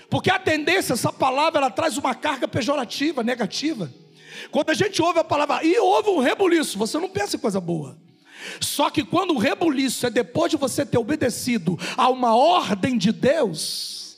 Porque 0.09 0.29
a 0.29 0.39
tendência, 0.39 0.93
essa 0.93 1.11
palavra, 1.11 1.59
ela 1.59 1.69
traz 1.69 1.97
uma 1.97 2.13
carga 2.13 2.47
pejorativa, 2.47 3.23
negativa. 3.23 3.91
Quando 4.51 4.69
a 4.69 4.73
gente 4.73 5.01
ouve 5.01 5.19
a 5.19 5.23
palavra 5.23 5.63
e 5.63 5.77
ouve 5.79 6.09
um 6.09 6.19
rebuliço, 6.19 6.77
você 6.77 6.97
não 6.99 7.09
pensa 7.09 7.35
em 7.35 7.39
coisa 7.39 7.59
boa. 7.59 7.97
Só 8.59 8.89
que 8.89 9.03
quando 9.03 9.33
o 9.33 9.37
rebuliço 9.37 10.05
é 10.05 10.09
depois 10.09 10.51
de 10.51 10.57
você 10.57 10.85
ter 10.85 10.97
obedecido 10.97 11.77
a 11.97 12.09
uma 12.09 12.35
ordem 12.35 12.97
de 12.97 13.11
Deus, 13.11 14.17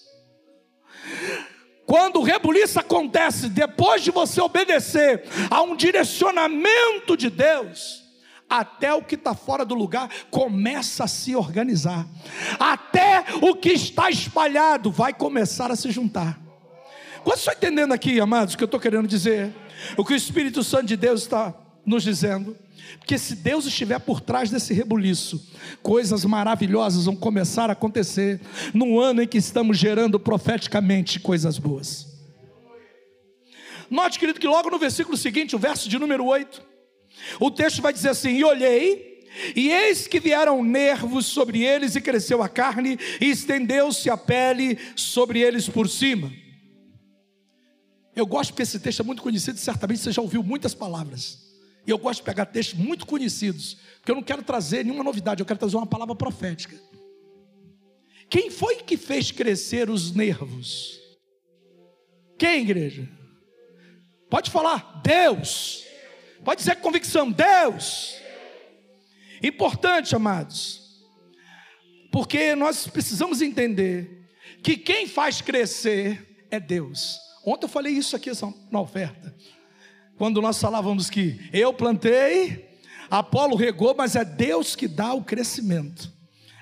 quando 1.85 2.19
o 2.19 2.23
rebuliço 2.23 2.79
acontece 2.79 3.47
depois 3.47 4.03
de 4.03 4.11
você 4.11 4.41
obedecer 4.41 5.23
a 5.49 5.61
um 5.61 5.75
direcionamento 5.75 7.15
de 7.15 7.29
Deus, 7.29 8.03
até 8.49 8.93
o 8.93 9.03
que 9.03 9.15
está 9.15 9.33
fora 9.33 9.65
do 9.65 9.75
lugar 9.75 10.09
começa 10.31 11.03
a 11.03 11.07
se 11.07 11.35
organizar, 11.35 12.07
até 12.59 13.23
o 13.41 13.55
que 13.55 13.69
está 13.69 14.09
espalhado 14.09 14.91
vai 14.91 15.13
começar 15.13 15.71
a 15.71 15.75
se 15.75 15.91
juntar. 15.91 16.39
Quantos 17.23 17.41
estão 17.41 17.53
entendendo 17.53 17.93
aqui, 17.93 18.19
amados, 18.19 18.53
o 18.53 18.57
que 18.57 18.63
eu 18.63 18.67
estou 18.67 18.79
querendo 18.79 19.07
dizer? 19.07 19.53
O 19.97 20.05
que 20.05 20.13
o 20.13 20.15
Espírito 20.15 20.63
Santo 20.63 20.85
de 20.85 20.95
Deus 20.95 21.23
está 21.23 21.53
nos 21.85 22.03
dizendo? 22.03 22.55
Porque 22.99 23.17
se 23.17 23.35
Deus 23.35 23.65
estiver 23.65 23.99
por 23.99 24.21
trás 24.21 24.49
desse 24.49 24.73
rebuliço, 24.73 25.45
coisas 25.83 26.23
maravilhosas 26.23 27.05
vão 27.05 27.15
começar 27.15 27.69
a 27.69 27.73
acontecer 27.73 28.39
no 28.73 28.99
ano 28.99 29.21
em 29.21 29.27
que 29.27 29.37
estamos 29.37 29.77
gerando 29.77 30.19
profeticamente 30.19 31.19
coisas 31.19 31.57
boas. 31.57 32.07
Note, 33.89 34.19
querido, 34.19 34.39
que 34.39 34.47
logo 34.47 34.69
no 34.69 34.79
versículo 34.79 35.17
seguinte, 35.17 35.55
o 35.55 35.59
verso 35.59 35.87
de 35.87 35.97
número 35.97 36.25
8, 36.25 36.61
o 37.39 37.51
texto 37.51 37.81
vai 37.81 37.93
dizer 37.93 38.09
assim: 38.09 38.37
E 38.37 38.43
olhei, 38.43 39.27
e 39.55 39.69
eis 39.69 40.07
que 40.07 40.19
vieram 40.19 40.63
nervos 40.63 41.25
sobre 41.25 41.63
eles, 41.63 41.95
e 41.95 42.01
cresceu 42.01 42.41
a 42.41 42.49
carne, 42.49 42.97
e 43.21 43.25
estendeu-se 43.25 44.09
a 44.09 44.17
pele 44.17 44.77
sobre 44.95 45.39
eles 45.41 45.69
por 45.69 45.89
cima. 45.89 46.31
Eu 48.15 48.25
gosto 48.25 48.51
porque 48.51 48.63
esse 48.63 48.79
texto 48.79 49.01
é 49.01 49.05
muito 49.05 49.21
conhecido, 49.21 49.59
certamente 49.59 50.01
você 50.01 50.11
já 50.11 50.21
ouviu 50.21 50.41
muitas 50.41 50.73
palavras. 50.73 51.45
E 51.85 51.89
eu 51.91 51.97
gosto 51.97 52.19
de 52.19 52.25
pegar 52.25 52.45
textos 52.47 52.77
muito 52.77 53.05
conhecidos, 53.05 53.77
porque 53.97 54.11
eu 54.11 54.15
não 54.15 54.23
quero 54.23 54.41
trazer 54.41 54.83
nenhuma 54.83 55.03
novidade, 55.03 55.39
eu 55.39 55.45
quero 55.45 55.59
trazer 55.59 55.77
uma 55.77 55.85
palavra 55.85 56.15
profética. 56.15 56.75
Quem 58.29 58.49
foi 58.49 58.77
que 58.77 58.97
fez 58.97 59.31
crescer 59.31 59.89
os 59.89 60.11
nervos? 60.13 60.99
Quem, 62.37 62.61
igreja? 62.61 63.07
Pode 64.29 64.51
falar, 64.51 65.01
Deus. 65.01 65.86
Pode 66.43 66.59
dizer 66.59 66.75
convicção, 66.77 67.31
Deus. 67.31 68.15
Importante, 69.41 70.15
amados, 70.15 70.81
porque 72.11 72.55
nós 72.55 72.87
precisamos 72.87 73.41
entender 73.41 74.27
que 74.63 74.75
quem 74.75 75.07
faz 75.07 75.41
crescer 75.41 76.45
é 76.49 76.59
Deus. 76.59 77.19
Ontem 77.45 77.65
eu 77.65 77.69
falei 77.69 77.93
isso 77.93 78.15
aqui 78.15 78.31
na 78.71 78.81
oferta. 78.81 79.35
Quando 80.17 80.41
nós 80.41 80.59
falávamos 80.59 81.09
que 81.09 81.39
eu 81.53 81.71
plantei, 81.73 82.67
Apolo 83.09 83.55
regou, 83.55 83.93
mas 83.95 84.15
é 84.15 84.25
Deus 84.25 84.75
que 84.75 84.87
dá 84.87 85.13
o 85.13 85.23
crescimento. 85.23 86.11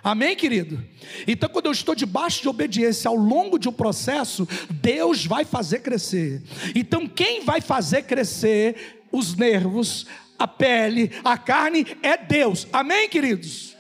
Amém, 0.04 0.36
querido? 0.36 0.84
Então, 1.26 1.50
quando 1.50 1.66
eu 1.66 1.72
estou 1.72 1.96
debaixo 1.96 2.44
de 2.44 2.48
obediência 2.48 3.10
ao 3.10 3.16
longo 3.16 3.58
de 3.58 3.68
um 3.68 3.74
processo, 3.74 4.48
Deus 4.70 5.26
vai 5.26 5.44
fazer 5.44 5.80
crescer. 5.80 6.44
Então, 6.76 7.08
quem 7.08 7.44
vai 7.44 7.60
fazer 7.60 8.04
crescer 8.04 8.95
os 9.18 9.36
nervos, 9.36 10.06
a 10.38 10.48
pele, 10.48 11.12
a 11.24 11.38
carne 11.38 11.86
é 12.02 12.18
Deus. 12.18 12.68
Amém, 12.72 13.08
queridos? 13.08 13.76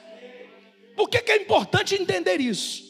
Por 0.96 1.10
que, 1.10 1.22
que 1.22 1.32
é 1.32 1.42
importante 1.42 1.96
entender 1.96 2.40
isso? 2.40 2.86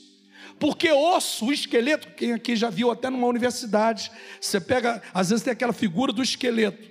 Porque 0.60 0.92
osso, 0.92 1.48
o 1.48 1.54
esqueleto, 1.54 2.10
quem 2.16 2.34
aqui 2.34 2.56
já 2.56 2.70
viu 2.70 2.92
até 2.92 3.10
numa 3.10 3.28
universidade, 3.28 4.12
você 4.40 4.62
pega, 4.62 5.02
às 5.14 5.30
vezes 5.30 5.44
tem 5.44 5.52
aquela 5.52 5.74
figura 5.74 6.14
do 6.14 6.24
esqueleto. 6.24 6.90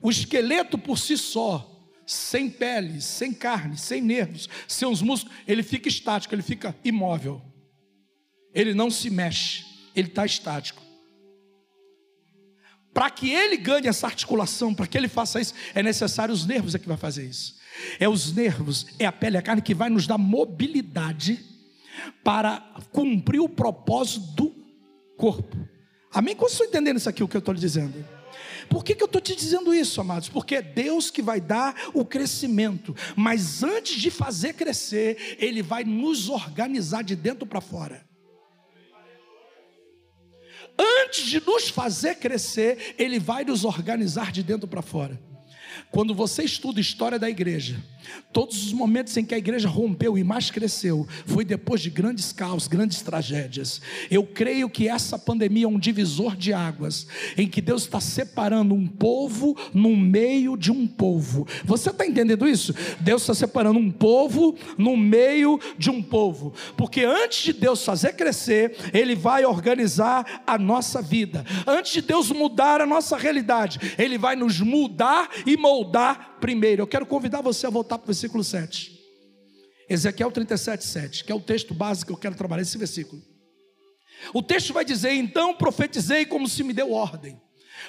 O 0.00 0.10
esqueleto 0.10 0.76
por 0.76 0.98
si 0.98 1.16
só, 1.16 1.68
sem 2.06 2.50
pele, 2.50 3.00
sem 3.00 3.32
carne, 3.32 3.76
sem 3.78 4.00
nervos, 4.00 4.48
sem 4.68 4.86
os 4.86 5.00
músculos, 5.00 5.36
ele 5.48 5.62
fica 5.62 5.88
estático, 5.88 6.34
ele 6.34 6.42
fica 6.42 6.76
imóvel. 6.84 7.42
Ele 8.54 8.74
não 8.74 8.90
se 8.90 9.08
mexe, 9.08 9.64
ele 9.96 10.08
está 10.08 10.26
estático. 10.26 10.82
Para 12.92 13.10
que 13.10 13.30
ele 13.30 13.56
ganhe 13.56 13.88
essa 13.88 14.06
articulação, 14.06 14.74
para 14.74 14.86
que 14.86 14.96
ele 14.96 15.08
faça 15.08 15.40
isso, 15.40 15.54
é 15.74 15.82
necessário 15.82 16.34
os 16.34 16.44
nervos 16.44 16.74
é 16.74 16.78
que 16.78 16.88
vai 16.88 16.96
fazer 16.96 17.24
isso. 17.24 17.56
É 17.98 18.08
os 18.08 18.32
nervos, 18.32 18.86
é 18.98 19.06
a 19.06 19.12
pele, 19.12 19.38
a 19.38 19.42
carne 19.42 19.62
que 19.62 19.74
vai 19.74 19.88
nos 19.88 20.06
dar 20.06 20.18
mobilidade 20.18 21.42
para 22.22 22.60
cumprir 22.92 23.40
o 23.40 23.48
propósito 23.48 24.26
do 24.34 24.54
corpo. 25.16 25.56
Amém? 26.12 26.36
Como 26.36 26.50
estão 26.50 26.66
entendendo 26.66 26.98
isso 26.98 27.08
aqui, 27.08 27.22
o 27.22 27.28
que 27.28 27.36
eu 27.36 27.40
estou 27.40 27.54
lhe 27.54 27.60
dizendo? 27.60 28.04
Por 28.68 28.84
que, 28.84 28.94
que 28.94 29.02
eu 29.02 29.06
estou 29.06 29.20
te 29.20 29.34
dizendo 29.34 29.74
isso, 29.74 30.00
amados? 30.00 30.28
Porque 30.28 30.56
é 30.56 30.62
Deus 30.62 31.10
que 31.10 31.22
vai 31.22 31.40
dar 31.40 31.74
o 31.94 32.04
crescimento, 32.04 32.94
mas 33.16 33.62
antes 33.62 34.00
de 34.00 34.10
fazer 34.10 34.54
crescer, 34.54 35.36
Ele 35.38 35.62
vai 35.62 35.84
nos 35.84 36.28
organizar 36.28 37.02
de 37.02 37.16
dentro 37.16 37.46
para 37.46 37.60
fora. 37.60 38.04
Antes 40.78 41.26
de 41.26 41.44
nos 41.44 41.68
fazer 41.68 42.16
crescer, 42.16 42.94
Ele 42.98 43.18
vai 43.18 43.44
nos 43.44 43.64
organizar 43.64 44.32
de 44.32 44.42
dentro 44.42 44.66
para 44.66 44.82
fora. 44.82 45.20
Quando 45.92 46.14
você 46.14 46.42
estuda 46.42 46.80
história 46.80 47.18
da 47.18 47.28
igreja, 47.28 47.76
todos 48.32 48.64
os 48.64 48.72
momentos 48.72 49.14
em 49.18 49.24
que 49.26 49.34
a 49.34 49.38
igreja 49.38 49.68
rompeu 49.68 50.16
e 50.16 50.24
mais 50.24 50.50
cresceu, 50.50 51.06
foi 51.26 51.44
depois 51.44 51.82
de 51.82 51.90
grandes 51.90 52.32
caos, 52.32 52.66
grandes 52.66 53.02
tragédias. 53.02 53.82
Eu 54.10 54.24
creio 54.24 54.70
que 54.70 54.88
essa 54.88 55.18
pandemia 55.18 55.66
é 55.66 55.68
um 55.68 55.78
divisor 55.78 56.34
de 56.34 56.50
águas, 56.54 57.06
em 57.36 57.46
que 57.46 57.60
Deus 57.60 57.82
está 57.82 58.00
separando 58.00 58.74
um 58.74 58.88
povo 58.88 59.54
no 59.74 59.94
meio 59.94 60.56
de 60.56 60.72
um 60.72 60.86
povo. 60.86 61.46
Você 61.62 61.90
está 61.90 62.06
entendendo 62.06 62.48
isso? 62.48 62.74
Deus 62.98 63.20
está 63.20 63.34
separando 63.34 63.78
um 63.78 63.90
povo 63.90 64.56
no 64.78 64.96
meio 64.96 65.60
de 65.76 65.90
um 65.90 66.02
povo, 66.02 66.54
porque 66.74 67.04
antes 67.04 67.44
de 67.44 67.52
Deus 67.52 67.84
fazer 67.84 68.14
crescer, 68.14 68.76
Ele 68.94 69.14
vai 69.14 69.44
organizar 69.44 70.42
a 70.46 70.56
nossa 70.56 71.02
vida. 71.02 71.44
Antes 71.66 71.92
de 71.92 72.00
Deus 72.00 72.30
mudar 72.30 72.80
a 72.80 72.86
nossa 72.86 73.18
realidade, 73.18 73.94
Ele 73.98 74.16
vai 74.16 74.34
nos 74.34 74.58
mudar 74.58 75.28
e 75.44 75.54
moldar 75.54 75.81
moldar 75.82 76.38
primeiro. 76.40 76.82
Eu 76.82 76.86
quero 76.86 77.04
convidar 77.04 77.40
você 77.40 77.66
a 77.66 77.70
voltar 77.70 77.98
para 77.98 78.04
o 78.04 78.06
versículo 78.06 78.44
7. 78.44 79.00
Ezequiel 79.88 80.30
37, 80.30 80.84
7, 80.84 81.24
que 81.24 81.32
é 81.32 81.34
o 81.34 81.40
texto 81.40 81.74
básico 81.74 82.06
que 82.06 82.12
eu 82.12 82.20
quero 82.20 82.36
trabalhar 82.36 82.62
esse 82.62 82.78
versículo. 82.78 83.20
O 84.32 84.42
texto 84.42 84.72
vai 84.72 84.84
dizer: 84.84 85.12
Então 85.12 85.54
profetizei 85.54 86.24
como 86.24 86.48
se 86.48 86.62
me 86.62 86.72
deu 86.72 86.92
ordem. 86.92 87.40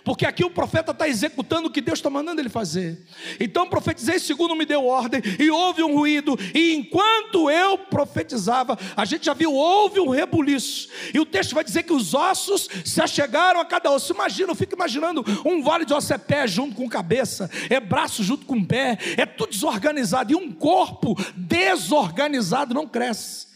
Porque 0.03 0.25
aqui 0.25 0.43
o 0.43 0.49
profeta 0.49 0.91
está 0.91 1.07
executando 1.07 1.67
o 1.67 1.71
que 1.71 1.81
Deus 1.81 1.99
está 1.99 2.09
mandando 2.09 2.41
ele 2.41 2.49
fazer. 2.49 3.05
Então 3.39 3.67
profetizei 3.67 4.19
segundo 4.19 4.55
me 4.55 4.65
deu 4.65 4.85
ordem, 4.85 5.21
e 5.39 5.49
houve 5.49 5.83
um 5.83 5.95
ruído, 5.95 6.37
e 6.53 6.73
enquanto 6.73 7.49
eu 7.49 7.77
profetizava, 7.77 8.77
a 8.95 9.05
gente 9.05 9.25
já 9.25 9.33
viu, 9.33 9.53
houve 9.53 9.99
um 9.99 10.09
rebuliço. 10.09 10.89
E 11.13 11.19
o 11.19 11.25
texto 11.25 11.53
vai 11.53 11.63
dizer 11.63 11.83
que 11.83 11.93
os 11.93 12.13
ossos 12.13 12.67
se 12.85 13.01
achegaram 13.01 13.59
a 13.59 13.65
cada 13.65 13.91
osso. 13.91 14.13
Imagina, 14.13 14.51
eu 14.51 14.55
fico 14.55 14.75
imaginando 14.75 15.23
um 15.45 15.61
vale 15.61 15.85
de 15.85 15.93
osso 15.93 16.13
é 16.13 16.17
pé 16.17 16.47
junto 16.47 16.75
com 16.75 16.87
cabeça, 16.89 17.49
é 17.69 17.79
braço 17.79 18.23
junto 18.23 18.45
com 18.45 18.63
pé, 18.63 18.97
é 19.17 19.25
tudo 19.25 19.51
desorganizado, 19.51 20.31
e 20.31 20.35
um 20.35 20.51
corpo 20.51 21.15
desorganizado 21.35 22.73
não 22.73 22.87
cresce. 22.87 23.52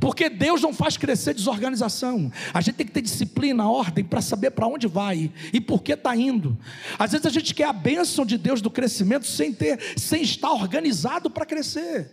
Porque 0.00 0.30
Deus 0.30 0.62
não 0.62 0.72
faz 0.72 0.96
crescer 0.96 1.34
desorganização. 1.34 2.32
A 2.54 2.60
gente 2.62 2.76
tem 2.76 2.86
que 2.86 2.92
ter 2.92 3.02
disciplina, 3.02 3.68
ordem, 3.68 4.02
para 4.02 4.22
saber 4.22 4.50
para 4.50 4.66
onde 4.66 4.86
vai 4.86 5.30
e 5.52 5.60
por 5.60 5.82
que 5.82 5.92
está 5.92 6.16
indo. 6.16 6.58
Às 6.98 7.12
vezes 7.12 7.26
a 7.26 7.30
gente 7.30 7.54
quer 7.54 7.64
a 7.64 7.72
bênção 7.72 8.24
de 8.24 8.38
Deus 8.38 8.62
do 8.62 8.70
crescimento 8.70 9.26
sem 9.26 9.52
ter, 9.52 9.78
sem 9.98 10.22
estar 10.22 10.50
organizado 10.50 11.28
para 11.28 11.44
crescer. 11.44 12.10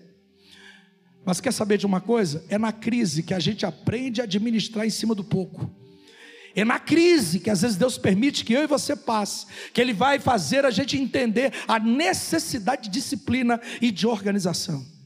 Mas 1.26 1.40
quer 1.40 1.54
saber 1.54 1.78
de 1.78 1.86
uma 1.86 2.02
coisa? 2.02 2.44
É 2.50 2.58
na 2.58 2.74
crise 2.74 3.24
que 3.24 3.34
a 3.34 3.40
gente 3.40 3.66
aprende 3.66 4.20
a 4.20 4.26
administrar 4.26 4.86
em 4.86 4.90
cima 4.90 5.16
do 5.16 5.24
pouco. 5.24 5.70
É 6.54 6.66
na 6.66 6.80
crise 6.80 7.40
que 7.40 7.50
às 7.50 7.62
vezes 7.62 7.78
Deus 7.78 7.98
permite 7.98 8.44
que 8.44 8.52
eu 8.52 8.64
e 8.64 8.68
você 8.68 8.96
passe, 8.96 9.46
que 9.72 9.80
Ele 9.80 9.94
vai 9.94 10.20
fazer 10.20 10.66
a 10.66 10.72
gente 10.72 10.98
entender 10.98 11.54
a 11.68 11.80
necessidade 11.80 12.84
de 12.84 12.90
disciplina 12.90 13.62
e 13.82 13.92
de 13.92 14.08
organização. 14.08 14.97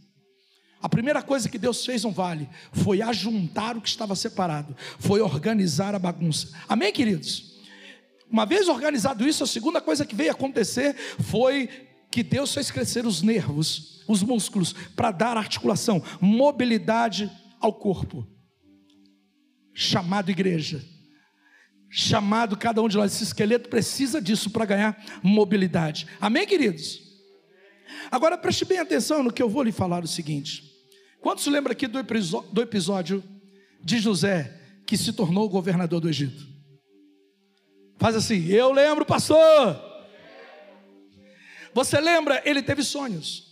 A 0.81 0.89
primeira 0.89 1.21
coisa 1.21 1.47
que 1.47 1.59
Deus 1.59 1.85
fez 1.85 2.03
no 2.03 2.11
vale 2.11 2.49
foi 2.71 3.01
ajuntar 3.01 3.77
o 3.77 3.81
que 3.81 3.89
estava 3.89 4.15
separado, 4.15 4.75
foi 4.97 5.21
organizar 5.21 5.93
a 5.93 5.99
bagunça. 5.99 6.49
Amém, 6.67 6.91
queridos? 6.91 7.51
Uma 8.29 8.45
vez 8.45 8.67
organizado 8.67 9.27
isso, 9.27 9.43
a 9.43 9.47
segunda 9.47 9.79
coisa 9.79 10.05
que 10.05 10.15
veio 10.15 10.31
acontecer 10.31 10.95
foi 11.19 11.69
que 12.09 12.23
Deus 12.23 12.53
fez 12.53 12.71
crescer 12.71 13.05
os 13.05 13.21
nervos, 13.21 14.03
os 14.07 14.23
músculos, 14.23 14.73
para 14.95 15.11
dar 15.11 15.37
articulação, 15.37 16.01
mobilidade 16.19 17.31
ao 17.59 17.73
corpo. 17.73 18.27
Chamado 19.73 20.31
igreja. 20.31 20.83
Chamado 21.89 22.57
cada 22.57 22.81
um 22.81 22.87
de 22.87 22.97
nós. 22.97 23.13
Esse 23.13 23.25
esqueleto 23.25 23.69
precisa 23.69 24.21
disso 24.21 24.49
para 24.49 24.65
ganhar 24.65 25.21
mobilidade. 25.21 26.07
Amém, 26.19 26.47
queridos? 26.47 26.99
Agora 28.09 28.37
preste 28.37 28.65
bem 28.65 28.79
atenção 28.79 29.21
no 29.21 29.31
que 29.31 29.43
eu 29.43 29.49
vou 29.49 29.63
lhe 29.63 29.71
falar 29.71 30.03
o 30.03 30.07
seguinte. 30.07 30.70
Quantos 31.21 31.45
lembra 31.45 31.73
aqui 31.73 31.87
do 31.87 31.99
episódio 32.61 33.23
de 33.79 33.99
José 33.99 34.59
que 34.85 34.97
se 34.97 35.13
tornou 35.13 35.47
governador 35.47 36.01
do 36.01 36.09
Egito? 36.09 36.49
Faz 37.97 38.15
assim, 38.15 38.47
eu 38.47 38.71
lembro, 38.71 39.05
pastor. 39.05 39.79
Você 41.73 42.01
lembra? 42.01 42.41
Ele 42.43 42.63
teve 42.63 42.83
sonhos. 42.83 43.51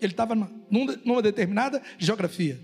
Ele 0.00 0.12
estava 0.12 0.34
numa 1.04 1.20
determinada 1.20 1.82
geografia. 1.98 2.58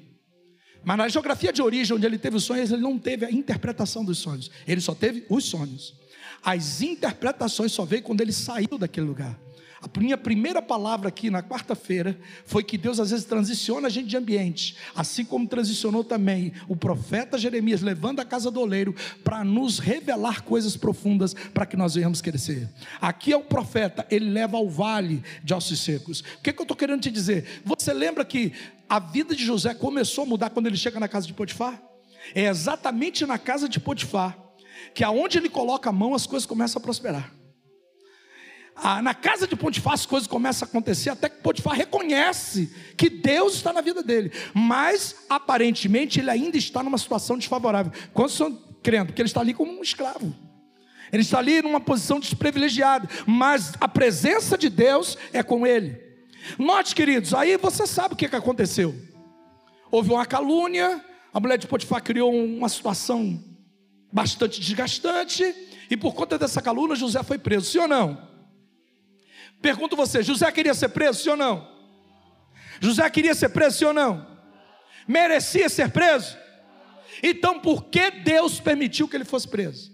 Mas 0.82 0.96
na 0.96 1.08
geografia 1.08 1.52
de 1.52 1.60
origem, 1.60 1.94
onde 1.94 2.06
ele 2.06 2.16
teve 2.16 2.36
os 2.36 2.44
sonhos, 2.44 2.72
ele 2.72 2.80
não 2.80 2.98
teve 2.98 3.26
a 3.26 3.30
interpretação 3.30 4.02
dos 4.02 4.16
sonhos. 4.18 4.50
Ele 4.66 4.80
só 4.80 4.94
teve 4.94 5.26
os 5.28 5.44
sonhos. 5.44 5.94
As 6.42 6.80
interpretações 6.80 7.72
só 7.72 7.84
veio 7.84 8.02
quando 8.02 8.22
ele 8.22 8.32
saiu 8.32 8.78
daquele 8.78 9.06
lugar. 9.06 9.38
A 9.82 10.00
minha 10.00 10.16
primeira 10.16 10.62
palavra 10.62 11.08
aqui 11.08 11.28
na 11.28 11.42
quarta-feira 11.42 12.18
foi 12.46 12.64
que 12.64 12.78
Deus 12.78 12.98
às 12.98 13.10
vezes 13.10 13.26
transiciona 13.26 13.88
a 13.88 13.90
gente 13.90 14.08
de 14.08 14.16
ambiente, 14.16 14.76
assim 14.94 15.22
como 15.22 15.46
transicionou 15.46 16.02
também 16.02 16.52
o 16.66 16.74
profeta 16.74 17.36
Jeremias, 17.36 17.82
levando 17.82 18.20
a 18.20 18.24
casa 18.24 18.50
do 18.50 18.60
oleiro 18.60 18.94
para 19.22 19.44
nos 19.44 19.78
revelar 19.78 20.42
coisas 20.42 20.78
profundas 20.78 21.34
para 21.52 21.66
que 21.66 21.76
nós 21.76 21.94
venhamos 21.94 22.22
crescer. 22.22 22.70
Aqui 23.00 23.32
é 23.32 23.36
o 23.36 23.42
profeta, 23.42 24.06
ele 24.10 24.30
leva 24.30 24.56
ao 24.56 24.68
vale 24.68 25.22
de 25.44 25.52
ossos 25.52 25.80
secos. 25.80 26.20
O 26.20 26.42
que, 26.42 26.54
que 26.54 26.60
eu 26.60 26.64
estou 26.64 26.76
querendo 26.76 27.02
te 27.02 27.10
dizer? 27.10 27.62
Você 27.64 27.92
lembra 27.92 28.24
que 28.24 28.52
a 28.88 28.98
vida 28.98 29.34
de 29.34 29.44
José 29.44 29.74
começou 29.74 30.24
a 30.24 30.26
mudar 30.26 30.50
quando 30.50 30.68
ele 30.68 30.76
chega 30.76 30.98
na 30.98 31.08
casa 31.08 31.26
de 31.26 31.34
Potifar? 31.34 31.80
É 32.34 32.46
exatamente 32.46 33.26
na 33.26 33.38
casa 33.38 33.68
de 33.68 33.78
Potifar 33.78 34.38
que 34.94 35.04
aonde 35.04 35.36
ele 35.36 35.50
coloca 35.50 35.90
a 35.90 35.92
mão 35.92 36.14
as 36.14 36.26
coisas 36.26 36.46
começam 36.46 36.80
a 36.80 36.82
prosperar 36.82 37.35
ah, 38.76 39.00
na 39.00 39.14
casa 39.14 39.46
de 39.46 39.56
Potifar 39.56 39.94
as 39.94 40.04
coisas 40.04 40.28
começam 40.28 40.66
a 40.66 40.68
acontecer, 40.68 41.08
até 41.08 41.30
que 41.30 41.40
Potifar 41.40 41.74
reconhece 41.74 42.70
que 42.96 43.08
Deus 43.08 43.54
está 43.54 43.72
na 43.72 43.80
vida 43.80 44.02
dele, 44.02 44.30
mas 44.52 45.16
aparentemente 45.30 46.20
ele 46.20 46.30
ainda 46.30 46.58
está 46.58 46.82
numa 46.82 46.98
situação 46.98 47.38
desfavorável. 47.38 47.90
Quantos 48.12 48.34
estão 48.34 48.54
crendo? 48.82 49.06
Porque 49.06 49.22
ele 49.22 49.28
está 49.28 49.40
ali 49.40 49.54
como 49.54 49.72
um 49.72 49.82
escravo. 49.82 50.34
Ele 51.10 51.22
está 51.22 51.38
ali 51.38 51.62
numa 51.62 51.80
posição 51.80 52.20
desprivilegiada, 52.20 53.08
mas 53.26 53.72
a 53.80 53.88
presença 53.88 54.58
de 54.58 54.68
Deus 54.68 55.16
é 55.32 55.42
com 55.42 55.66
ele. 55.66 55.98
Note, 56.58 56.94
queridos, 56.94 57.32
aí 57.32 57.56
você 57.56 57.86
sabe 57.86 58.14
o 58.14 58.16
que, 58.16 58.28
que 58.28 58.36
aconteceu. 58.36 58.94
Houve 59.90 60.10
uma 60.10 60.26
calúnia, 60.26 61.02
a 61.32 61.40
mulher 61.40 61.56
de 61.56 61.66
Potifar 61.66 62.02
criou 62.02 62.34
uma 62.34 62.68
situação 62.68 63.42
bastante 64.12 64.60
desgastante, 64.60 65.54
e 65.90 65.96
por 65.96 66.14
conta 66.14 66.38
dessa 66.38 66.60
calúnia, 66.60 66.96
José 66.96 67.22
foi 67.22 67.38
preso, 67.38 67.70
sim 67.70 67.78
ou 67.78 67.88
não? 67.88 68.35
Pergunto 69.60 69.96
você: 69.96 70.22
José 70.22 70.50
queria 70.52 70.74
ser 70.74 70.88
preso, 70.88 71.22
sim 71.22 71.30
ou 71.30 71.36
não? 71.36 71.76
José 72.80 73.08
queria 73.10 73.34
ser 73.34 73.48
preso, 73.48 73.78
sim 73.78 73.84
ou 73.84 73.92
não? 73.92 74.26
Merecia 75.06 75.68
ser 75.68 75.90
preso? 75.90 76.36
Então 77.22 77.60
por 77.60 77.84
que 77.84 78.10
Deus 78.10 78.60
permitiu 78.60 79.08
que 79.08 79.16
ele 79.16 79.24
fosse 79.24 79.48
preso? 79.48 79.92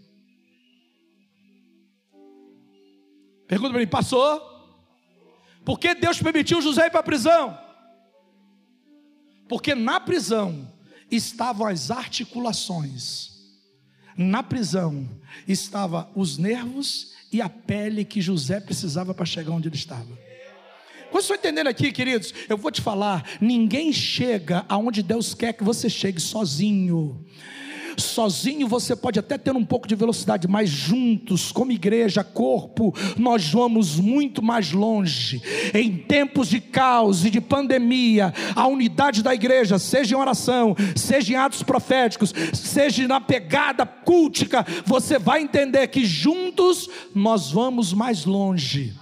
Pergunta 3.47 3.71
para 3.71 3.81
mim: 3.81 3.87
passou? 3.87 4.51
Por 5.65 5.79
que 5.79 5.95
Deus 5.95 6.21
permitiu 6.21 6.61
José 6.61 6.87
ir 6.87 6.91
para 6.91 7.01
a 7.01 7.05
prisão? 7.05 7.59
Porque 9.49 9.75
na 9.75 10.01
prisão 10.01 10.73
estavam 11.11 11.67
as 11.67 11.91
articulações, 11.91 13.31
na 14.17 14.43
prisão 14.43 15.09
estavam 15.47 16.11
os 16.15 16.39
nervos 16.39 17.13
e 17.33 17.41
a 17.41 17.49
pele 17.49 18.05
que 18.05 18.21
José 18.21 18.61
precisava 18.61 19.15
para 19.15 19.25
chegar 19.25 19.53
onde 19.53 19.69
ele 19.69 19.77
estava. 19.77 20.19
Vocês 21.11 21.25
estão 21.25 21.37
entendendo 21.37 21.67
aqui, 21.67 21.93
queridos? 21.93 22.33
Eu 22.49 22.57
vou 22.57 22.71
te 22.71 22.81
falar: 22.81 23.39
ninguém 23.41 23.93
chega 23.93 24.65
aonde 24.69 25.03
Deus 25.03 25.35
quer 25.35 25.53
que 25.53 25.63
você 25.65 25.89
chegue 25.89 26.21
sozinho. 26.21 27.25
Sozinho 27.97 28.69
você 28.69 28.95
pode 28.97 29.19
até 29.19 29.37
ter 29.37 29.55
um 29.55 29.65
pouco 29.65 29.87
de 29.87 29.95
velocidade, 29.95 30.49
mas 30.49 30.69
juntos, 30.69 31.53
como 31.53 31.73
igreja, 31.73 32.25
corpo, 32.25 32.95
nós 33.17 33.49
vamos 33.49 33.99
muito 33.99 34.43
mais 34.43 34.73
longe. 34.73 35.43
Em 35.75 35.97
tempos 35.97 36.49
de 36.49 36.61
caos 36.61 37.25
e 37.25 37.31
de 37.31 37.41
pandemia, 37.41 38.33
a 38.55 38.67
unidade 38.67 39.23
da 39.23 39.35
igreja, 39.35 39.79
seja 39.79 40.15
em 40.15 40.19
oração, 40.19 40.75
seja 40.97 41.33
em 41.33 41.37
atos 41.37 41.63
proféticos, 41.63 42.35
seja 42.53 43.07
na 43.07 43.21
pegada 43.21 43.85
cultica, 43.85 44.65
você 44.85 45.19
vai 45.19 45.43
entender 45.43 45.87
que 45.89 46.05
juntos 46.05 46.89
nós 47.15 47.51
vamos 47.51 47.93
mais 47.93 48.25
longe. 48.25 48.95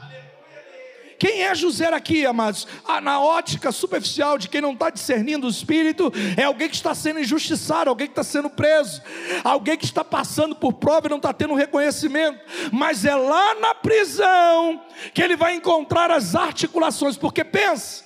Quem 1.21 1.43
é 1.43 1.55
José 1.55 1.87
aqui, 1.87 2.25
amados? 2.25 2.67
Ah, 2.83 2.99
na 2.99 3.21
ótica 3.21 3.71
superficial 3.71 4.39
de 4.39 4.49
quem 4.49 4.63
não 4.63 4.73
está 4.73 4.89
discernindo 4.89 5.47
o 5.47 5.51
espírito, 5.51 6.11
é 6.35 6.45
alguém 6.45 6.67
que 6.67 6.75
está 6.75 6.95
sendo 6.95 7.21
injustiçado, 7.21 7.91
alguém 7.91 8.07
que 8.07 8.13
está 8.13 8.25
sendo 8.25 8.49
preso, 8.49 9.03
alguém 9.45 9.77
que 9.77 9.85
está 9.85 10.03
passando 10.03 10.57
por 10.57 10.73
prova 10.73 11.09
e 11.09 11.11
não 11.11 11.19
está 11.19 11.31
tendo 11.35 11.53
reconhecimento. 11.53 12.41
Mas 12.73 13.05
é 13.05 13.15
lá 13.15 13.55
na 13.57 13.75
prisão 13.75 14.83
que 15.13 15.21
ele 15.21 15.37
vai 15.37 15.55
encontrar 15.55 16.11
as 16.11 16.35
articulações, 16.35 17.19
porque 17.19 17.45
pensa. 17.45 18.03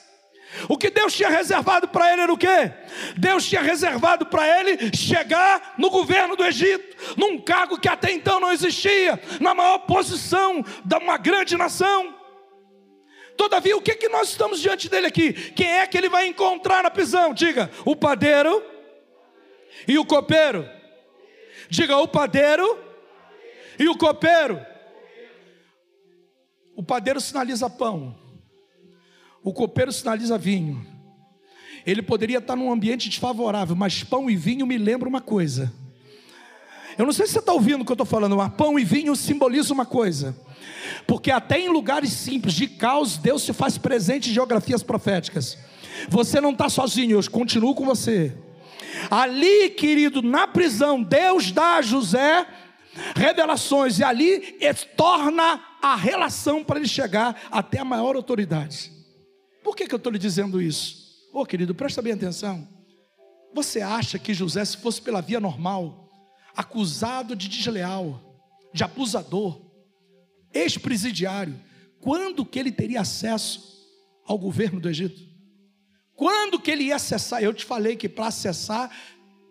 O 0.68 0.76
que 0.76 0.90
Deus 0.90 1.14
tinha 1.14 1.28
reservado 1.28 1.86
para 1.86 2.12
ele 2.12 2.22
era 2.22 2.32
o 2.32 2.36
quê? 2.36 2.72
Deus 3.16 3.46
tinha 3.46 3.62
reservado 3.62 4.26
para 4.26 4.60
ele 4.60 4.90
chegar 4.92 5.74
no 5.78 5.88
governo 5.88 6.34
do 6.34 6.44
Egito, 6.44 6.96
num 7.16 7.40
cargo 7.40 7.78
que 7.78 7.88
até 7.88 8.10
então 8.10 8.40
não 8.40 8.50
existia, 8.50 9.20
na 9.40 9.54
maior 9.54 9.78
posição 9.78 10.64
de 10.84 10.96
uma 10.96 11.16
grande 11.16 11.56
nação. 11.56 12.23
Todavia, 13.36 13.76
o 13.76 13.82
que, 13.82 13.94
que 13.94 14.08
nós 14.08 14.30
estamos 14.30 14.60
diante 14.60 14.88
dele 14.88 15.06
aqui? 15.06 15.32
Quem 15.32 15.66
é 15.66 15.86
que 15.86 15.98
ele 15.98 16.08
vai 16.08 16.26
encontrar 16.26 16.82
na 16.82 16.90
prisão? 16.90 17.34
Diga, 17.34 17.70
o 17.84 17.96
padeiro 17.96 18.62
e 19.88 19.98
o 19.98 20.04
copeiro. 20.04 20.68
Diga, 21.68 21.96
o 21.96 22.06
padeiro 22.06 22.78
e 23.78 23.88
o 23.88 23.96
copeiro. 23.96 24.60
O 26.76 26.82
padeiro 26.82 27.20
sinaliza 27.20 27.70
pão, 27.70 28.18
o 29.42 29.52
copeiro 29.52 29.92
sinaliza 29.92 30.36
vinho. 30.36 30.84
Ele 31.86 32.02
poderia 32.02 32.38
estar 32.38 32.56
num 32.56 32.72
ambiente 32.72 33.08
desfavorável, 33.08 33.76
mas 33.76 34.02
pão 34.02 34.28
e 34.30 34.36
vinho 34.36 34.66
me 34.66 34.78
lembram 34.78 35.08
uma 35.08 35.20
coisa. 35.20 35.72
Eu 36.96 37.04
não 37.04 37.12
sei 37.12 37.26
se 37.26 37.32
você 37.32 37.38
está 37.40 37.52
ouvindo 37.52 37.82
o 37.82 37.84
que 37.84 37.92
eu 37.92 37.94
estou 37.94 38.06
falando, 38.06 38.36
mas 38.36 38.52
pão 38.54 38.78
e 38.78 38.84
vinho 38.84 39.14
simbolizam 39.14 39.74
uma 39.74 39.84
coisa. 39.84 40.36
Porque 41.06 41.30
até 41.30 41.58
em 41.58 41.68
lugares 41.68 42.12
simples, 42.12 42.54
de 42.54 42.66
caos, 42.66 43.16
Deus 43.16 43.42
se 43.42 43.52
faz 43.52 43.78
presente 43.78 44.30
em 44.30 44.34
geografias 44.34 44.82
proféticas. 44.82 45.58
Você 46.08 46.40
não 46.40 46.50
está 46.50 46.68
sozinho, 46.68 47.18
eu 47.18 47.30
continuo 47.30 47.74
com 47.74 47.84
você. 47.84 48.36
Ali, 49.10 49.70
querido, 49.70 50.22
na 50.22 50.46
prisão, 50.46 51.02
Deus 51.02 51.50
dá 51.50 51.76
a 51.76 51.82
José 51.82 52.46
revelações 53.16 53.98
e 53.98 54.04
ali 54.04 54.56
torna 54.96 55.60
a 55.82 55.96
relação 55.96 56.62
para 56.62 56.78
ele 56.78 56.88
chegar 56.88 57.48
até 57.50 57.78
a 57.78 57.84
maior 57.84 58.16
autoridade. 58.16 58.92
Por 59.62 59.74
que, 59.74 59.86
que 59.86 59.94
eu 59.94 59.98
estou 59.98 60.12
lhe 60.12 60.18
dizendo 60.18 60.60
isso? 60.60 61.04
Ô 61.32 61.40
oh, 61.40 61.46
querido, 61.46 61.74
presta 61.74 62.00
bem 62.00 62.12
atenção. 62.12 62.68
Você 63.52 63.80
acha 63.80 64.18
que 64.18 64.34
José, 64.34 64.64
se 64.64 64.76
fosse 64.76 65.00
pela 65.00 65.20
via 65.20 65.40
normal, 65.40 66.10
acusado 66.56 67.34
de 67.34 67.48
desleal, 67.48 68.20
de 68.72 68.84
abusador, 68.84 69.60
ex-presidiário, 70.54 71.58
quando 72.00 72.44
que 72.44 72.58
ele 72.58 72.70
teria 72.70 73.00
acesso 73.00 73.74
ao 74.24 74.38
governo 74.38 74.80
do 74.80 74.88
Egito? 74.88 75.20
Quando 76.14 76.60
que 76.60 76.70
ele 76.70 76.84
ia 76.84 76.96
acessar? 76.96 77.42
Eu 77.42 77.52
te 77.52 77.64
falei 77.64 77.96
que 77.96 78.08
para 78.08 78.28
acessar, 78.28 78.90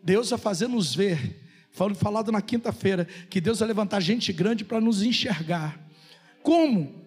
Deus 0.04 0.30
vai 0.30 0.40
fazer 0.40 0.68
nos 0.68 0.96
ver. 0.96 1.42
Falando 1.72 1.96
falado 1.96 2.32
na 2.32 2.42
quinta-feira 2.42 3.08
que 3.30 3.42
Deus 3.42 3.60
vai 3.60 3.68
levantar 3.68 4.00
gente 4.00 4.32
grande 4.32 4.64
para 4.64 4.80
nos 4.80 5.02
enxergar. 5.02 5.80
Como? 6.42 7.04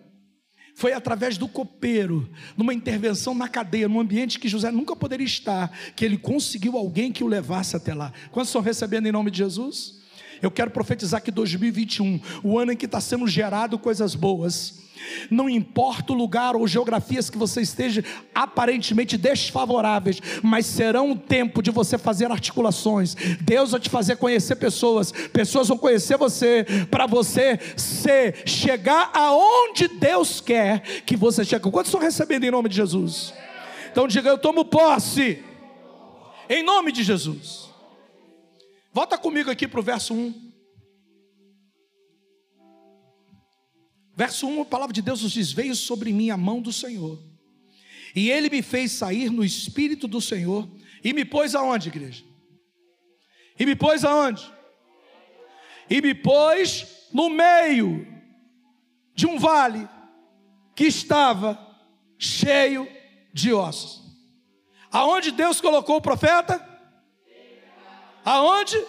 Foi 0.75 0.93
através 0.93 1.39
do 1.39 1.49
copeiro, 1.49 2.29
numa 2.57 2.75
intervenção 2.75 3.35
na 3.35 3.49
cadeia, 3.49 3.89
num 3.89 3.99
ambiente 3.99 4.39
que 4.39 4.49
José 4.49 4.71
nunca 4.71 4.95
poderia 4.95 5.25
estar, 5.25 5.71
que 5.95 6.05
ele 6.05 6.19
conseguiu 6.19 6.77
alguém 6.77 7.11
que 7.11 7.25
o 7.25 7.27
levasse 7.27 7.77
até 7.77 7.95
lá. 7.95 8.13
Quantos 8.31 8.51
estão 8.51 8.61
recebendo 8.61 9.07
em 9.07 9.13
nome 9.13 9.31
de 9.31 9.39
Jesus? 9.39 9.96
Eu 10.43 10.51
quero 10.51 10.71
profetizar 10.71 11.23
que 11.23 11.31
2021, 11.31 12.21
o 12.43 12.59
ano 12.59 12.73
em 12.73 12.77
que 12.77 12.87
está 12.87 13.01
sendo 13.01 13.27
gerado 13.27 13.79
coisas 13.79 14.15
boas, 14.15 14.87
não 15.31 15.49
importa 15.49 16.13
o 16.13 16.17
lugar 16.17 16.57
ou 16.57 16.67
geografias 16.67 17.31
que 17.31 17.39
você 17.39 17.61
esteja 17.61 18.05
aparentemente 18.35 19.17
desfavoráveis, 19.17 20.21
mas 20.43 20.67
será 20.67 21.03
um 21.03 21.17
tempo 21.17 21.63
de 21.63 21.71
você 21.71 21.99
fazer 21.99 22.31
articulações. 22.31 23.15
Deus 23.41 23.73
vai 23.73 23.81
te 23.81 23.91
fazer 23.91 24.17
conhecer 24.17 24.57
pessoas, 24.57 25.13
pessoas 25.13 25.69
vão 25.69 25.79
conhecer 25.79 26.17
você, 26.17 26.67
para 26.91 27.07
você 27.07 27.59
ser, 27.77 28.43
chegar 28.47 29.11
aonde 29.15 29.89
Deus 29.89 30.41
quer 30.41 30.81
que 31.05 31.17
você 31.17 31.45
chegue. 31.45 31.71
Quantos 31.71 31.89
estão 31.89 32.01
recebendo 32.01 32.45
em 32.45 32.51
nome 32.51 32.69
de 32.69 32.77
Jesus? 32.77 33.33
Então 33.91 34.07
diga: 34.07 34.29
Eu 34.29 34.39
tomo 34.39 34.65
posse, 34.65 35.43
em 36.49 36.63
nome 36.63 36.93
de 36.93 37.03
Jesus. 37.03 37.66
Volta 38.97 39.19
comigo 39.19 39.51
aqui 39.51 39.69
para 39.69 39.79
o 39.79 39.83
verso 39.83 40.15
1. 40.15 40.53
Verso 44.15 44.49
1, 44.49 44.63
a 44.63 44.65
palavra 44.65 44.95
de 44.95 45.03
Deus 45.03 45.23
nos 45.23 45.33
diz: 45.33 45.53
Veio 45.53 45.75
sobre 45.75 46.15
mim 46.15 46.31
a 46.31 46.37
mão 46.39 46.63
do 46.63 46.73
Senhor, 46.73 47.23
e 48.15 48.31
ele 48.31 48.49
me 48.49 48.63
fez 48.63 48.93
sair 48.93 49.29
no 49.29 49.45
espírito 49.45 50.09
do 50.09 50.19
Senhor, 50.19 50.67
e 51.05 51.13
me 51.13 51.27
pôs 51.27 51.55
aonde, 51.55 51.91
igreja? 51.91 52.25
E 53.61 53.67
me 53.67 53.77
pôs 53.77 54.03
aonde? 54.03 54.51
E 55.91 56.01
me 56.01 56.15
pôs 56.15 56.87
no 57.13 57.29
meio 57.29 58.07
de 59.15 59.27
um 59.27 59.39
vale 59.39 59.87
que 60.75 60.85
estava 60.85 61.59
cheio 62.19 62.89
de 63.31 63.53
ossos. 63.53 64.03
Aonde 64.91 65.33
Deus 65.33 65.61
colocou 65.61 65.97
o 65.97 66.01
profeta? 66.01 66.76
Aonde? 68.27 68.85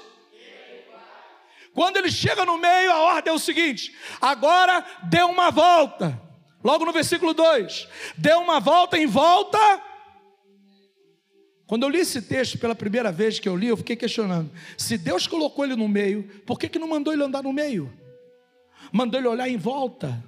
Quando 1.71 1.97
ele 1.97 2.10
chega 2.10 2.43
no 2.43 2.58
meio, 2.58 2.91
a 2.91 3.02
ordem 3.02 3.32
é 3.32 3.36
o 3.36 3.38
seguinte: 3.38 3.95
agora 4.19 4.84
dê 5.04 5.21
uma 5.21 5.52
volta. 5.52 6.19
Logo 6.63 6.84
no 6.84 6.91
versículo 6.91 7.36
2: 7.36 7.88
dê 8.17 8.34
uma 8.34 8.60
volta 8.60 8.97
em 8.97 9.06
volta. 9.06 9.60
Quando 11.67 11.84
eu 11.84 11.89
li 11.89 12.00
esse 12.00 12.19
texto 12.21 12.58
pela 12.58 12.73
primeira 12.73 13.12
vez 13.12 13.39
que 13.39 13.47
eu 13.47 13.56
li, 13.56 13.67
eu 13.67 13.78
fiquei 13.78 13.95
questionando: 13.95 14.50
se 14.76 14.97
Deus 14.97 15.28
colocou 15.28 15.63
ele 15.63 15.76
no 15.76 15.88
meio, 15.88 16.23
por 16.43 16.58
que, 16.58 16.67
que 16.67 16.80
não 16.80 16.88
mandou 16.88 17.13
ele 17.13 17.23
andar 17.23 17.43
no 17.43 17.54
meio? 17.54 17.93
Mandou 18.91 19.19
ele 19.19 19.28
olhar 19.28 19.47
em 19.47 19.58
volta. 19.58 20.23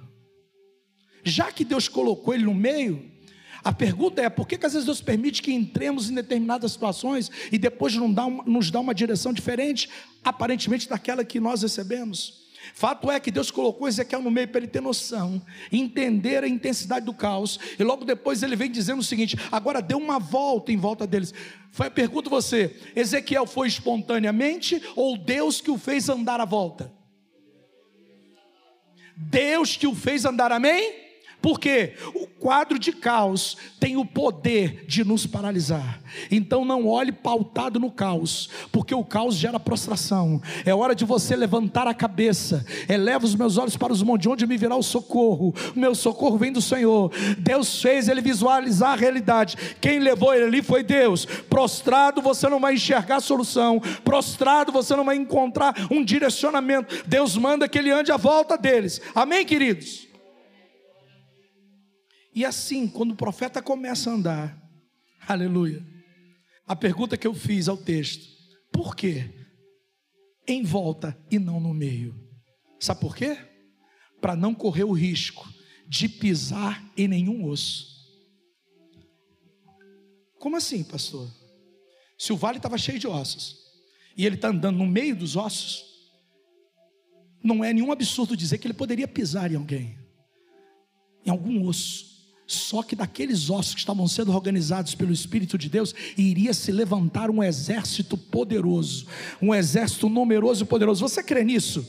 Já 1.24 1.50
que 1.50 1.64
Deus 1.64 1.88
colocou 1.88 2.32
ele 2.32 2.44
no 2.44 2.54
meio, 2.54 3.10
a 3.62 3.72
pergunta 3.72 4.22
é: 4.22 4.28
por 4.28 4.46
que, 4.46 4.56
que 4.56 4.66
às 4.66 4.72
vezes 4.72 4.86
Deus 4.86 5.00
permite 5.00 5.42
que 5.42 5.52
entremos 5.52 6.10
em 6.10 6.14
determinadas 6.14 6.72
situações 6.72 7.30
e 7.52 7.58
depois 7.58 7.94
não 7.94 8.12
dá 8.12 8.26
uma, 8.26 8.44
nos 8.44 8.70
dá 8.70 8.80
uma 8.80 8.94
direção 8.94 9.32
diferente, 9.32 9.88
aparentemente 10.24 10.88
daquela 10.88 11.24
que 11.24 11.40
nós 11.40 11.62
recebemos? 11.62 12.40
Fato 12.74 13.10
é 13.10 13.18
que 13.18 13.30
Deus 13.30 13.50
colocou 13.50 13.88
Ezequiel 13.88 14.22
no 14.22 14.30
meio 14.30 14.48
para 14.48 14.60
ele 14.60 14.68
ter 14.68 14.82
noção, 14.82 15.42
entender 15.72 16.44
a 16.44 16.48
intensidade 16.48 17.06
do 17.06 17.14
caos, 17.14 17.58
e 17.78 17.82
logo 17.82 18.04
depois 18.04 18.42
ele 18.42 18.54
vem 18.54 18.70
dizendo 18.70 19.00
o 19.00 19.04
seguinte: 19.04 19.36
agora 19.50 19.82
deu 19.82 19.98
uma 19.98 20.18
volta 20.18 20.70
em 20.70 20.76
volta 20.76 21.06
deles. 21.06 21.34
Foi, 21.70 21.90
pergunto 21.90 22.30
você: 22.30 22.76
Ezequiel 22.94 23.46
foi 23.46 23.68
espontaneamente 23.68 24.80
ou 24.94 25.16
Deus 25.16 25.60
que 25.60 25.70
o 25.70 25.78
fez 25.78 26.08
andar 26.08 26.40
à 26.40 26.44
volta? 26.44 26.92
Deus 29.16 29.76
que 29.76 29.86
o 29.86 29.94
fez 29.94 30.24
andar, 30.24 30.50
amém? 30.50 31.09
Porque 31.40 31.94
o 32.14 32.26
quadro 32.26 32.78
de 32.78 32.92
caos 32.92 33.56
tem 33.78 33.96
o 33.96 34.04
poder 34.04 34.84
de 34.86 35.04
nos 35.04 35.26
paralisar. 35.26 36.00
Então 36.30 36.64
não 36.64 36.86
olhe 36.88 37.12
pautado 37.12 37.78
no 37.78 37.90
caos, 37.90 38.48
porque 38.72 38.94
o 38.94 39.04
caos 39.04 39.36
gera 39.36 39.60
prostração. 39.60 40.40
É 40.64 40.74
hora 40.74 40.94
de 40.94 41.04
você 41.04 41.36
levantar 41.36 41.86
a 41.86 41.94
cabeça. 41.94 42.64
Eleva 42.88 43.24
os 43.24 43.34
meus 43.34 43.58
olhos 43.58 43.76
para 43.76 43.92
os 43.92 44.02
montes, 44.02 44.22
de 44.22 44.28
onde 44.28 44.46
me 44.46 44.56
virá 44.56 44.76
o 44.76 44.82
socorro. 44.82 45.54
Meu 45.74 45.94
socorro 45.94 46.36
vem 46.36 46.52
do 46.52 46.62
Senhor. 46.62 47.12
Deus 47.38 47.80
fez 47.80 48.08
ele 48.08 48.20
visualizar 48.20 48.92
a 48.92 48.96
realidade. 48.96 49.56
Quem 49.80 49.98
levou 49.98 50.34
ele 50.34 50.44
ali 50.44 50.62
foi 50.62 50.82
Deus. 50.82 51.24
Prostrado 51.24 52.22
você 52.22 52.48
não 52.48 52.60
vai 52.60 52.74
enxergar 52.74 53.16
a 53.16 53.20
solução. 53.20 53.80
Prostrado 54.04 54.72
você 54.72 54.96
não 54.96 55.04
vai 55.04 55.16
encontrar 55.16 55.74
um 55.90 56.04
direcionamento. 56.04 57.04
Deus 57.06 57.36
manda 57.36 57.68
que 57.68 57.78
ele 57.78 57.90
ande 57.90 58.12
à 58.12 58.16
volta 58.16 58.56
deles. 58.58 59.00
Amém, 59.14 59.44
queridos? 59.44 60.09
E 62.34 62.44
assim, 62.44 62.86
quando 62.86 63.12
o 63.12 63.16
profeta 63.16 63.60
começa 63.60 64.10
a 64.10 64.14
andar, 64.14 64.70
aleluia, 65.26 65.84
a 66.66 66.76
pergunta 66.76 67.16
que 67.16 67.26
eu 67.26 67.34
fiz 67.34 67.68
ao 67.68 67.76
texto, 67.76 68.28
por 68.72 68.94
quê? 68.94 69.30
Em 70.46 70.62
volta 70.62 71.18
e 71.30 71.38
não 71.38 71.58
no 71.58 71.74
meio. 71.74 72.14
Sabe 72.78 73.00
por 73.00 73.16
quê? 73.16 73.36
Para 74.20 74.36
não 74.36 74.54
correr 74.54 74.84
o 74.84 74.92
risco 74.92 75.48
de 75.88 76.08
pisar 76.08 76.84
em 76.96 77.08
nenhum 77.08 77.44
osso. 77.44 77.90
Como 80.38 80.56
assim, 80.56 80.84
pastor? 80.84 81.28
Se 82.16 82.32
o 82.32 82.36
vale 82.36 82.58
estava 82.58 82.78
cheio 82.78 82.98
de 82.98 83.06
ossos 83.06 83.56
e 84.16 84.24
ele 84.24 84.36
está 84.36 84.48
andando 84.48 84.78
no 84.78 84.86
meio 84.86 85.16
dos 85.16 85.36
ossos, 85.36 85.84
não 87.42 87.64
é 87.64 87.72
nenhum 87.72 87.90
absurdo 87.90 88.36
dizer 88.36 88.58
que 88.58 88.66
ele 88.66 88.74
poderia 88.74 89.08
pisar 89.08 89.50
em 89.50 89.56
alguém, 89.56 89.98
em 91.24 91.30
algum 91.30 91.66
osso. 91.66 92.09
Só 92.50 92.82
que 92.82 92.96
daqueles 92.96 93.48
ossos 93.48 93.74
que 93.74 93.78
estavam 93.78 94.08
sendo 94.08 94.32
organizados 94.32 94.92
pelo 94.96 95.12
Espírito 95.12 95.56
de 95.56 95.68
Deus, 95.68 95.94
iria 96.18 96.52
se 96.52 96.72
levantar 96.72 97.30
um 97.30 97.40
exército 97.40 98.16
poderoso, 98.16 99.06
um 99.40 99.54
exército 99.54 100.08
numeroso 100.08 100.64
e 100.64 100.66
poderoso. 100.66 101.08
Você 101.08 101.22
crê 101.22 101.44
nisso? 101.44 101.86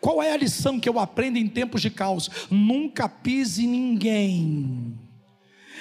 Qual 0.00 0.22
é 0.22 0.32
a 0.32 0.38
lição 0.38 0.80
que 0.80 0.88
eu 0.88 0.98
aprendo 0.98 1.36
em 1.36 1.46
tempos 1.46 1.82
de 1.82 1.90
caos? 1.90 2.30
Nunca 2.50 3.10
pise 3.10 3.66
ninguém 3.66 4.79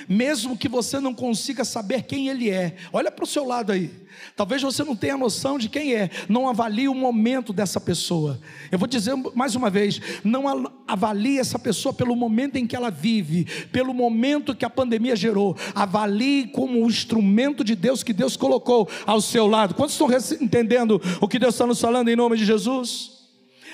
mesmo 0.10 0.58
que 0.58 0.68
você 0.68 1.00
não 1.00 1.14
consiga 1.14 1.64
saber 1.64 2.02
quem 2.02 2.30
ele 2.30 2.50
é. 2.50 2.76
Olha 2.92 3.12
para 3.12 3.24
o 3.24 3.28
seu 3.28 3.46
lado 3.46 3.72
aí. 3.72 3.92
Talvez 4.36 4.62
você 4.62 4.84
não 4.84 4.96
tenha 4.96 5.16
noção 5.16 5.60
de 5.60 5.70
quem 5.70 5.94
é. 5.94 6.10
Não 6.28 6.50
avalie 6.50 6.90
o 6.90 6.96
momento 6.96 7.54
dessa 7.54 7.80
pessoa. 7.80 8.40
Eu 8.72 8.80
vou 8.80 8.88
dizer 8.88 9.14
mais 9.36 9.56
uma 9.56 9.70
vez: 9.70 10.02
não 10.24 10.72
avalie 10.88 11.38
essa 11.38 11.60
pessoa 11.60 11.94
pelo 11.94 12.16
momento 12.16 12.56
em 12.56 12.66
que 12.66 12.76
ela 12.76 12.90
vive, 12.90 13.46
pelo 13.72 13.94
momento 13.94 14.56
que 14.56 14.66
a 14.66 14.70
pandemia 14.70 15.16
gerou. 15.16 15.56
Avalie 15.76 16.48
como 16.48 16.82
um 16.82 16.88
instrumento 16.88 17.64
de 17.64 17.76
Deus 17.76 18.02
que 18.02 18.12
Deus 18.12 18.36
colocou 18.36 18.90
ao 19.06 19.22
seu 19.22 19.46
lado. 19.46 19.76
Quantos 19.76 19.94
estão 19.94 20.10
entendendo 20.42 21.00
o 21.22 21.28
que 21.28 21.38
Deus 21.38 21.54
está 21.54 21.68
nos 21.68 21.80
falando 21.80 22.10
em 22.10 22.16
nome 22.16 22.36
de 22.36 22.46
Jesus? 22.46 23.19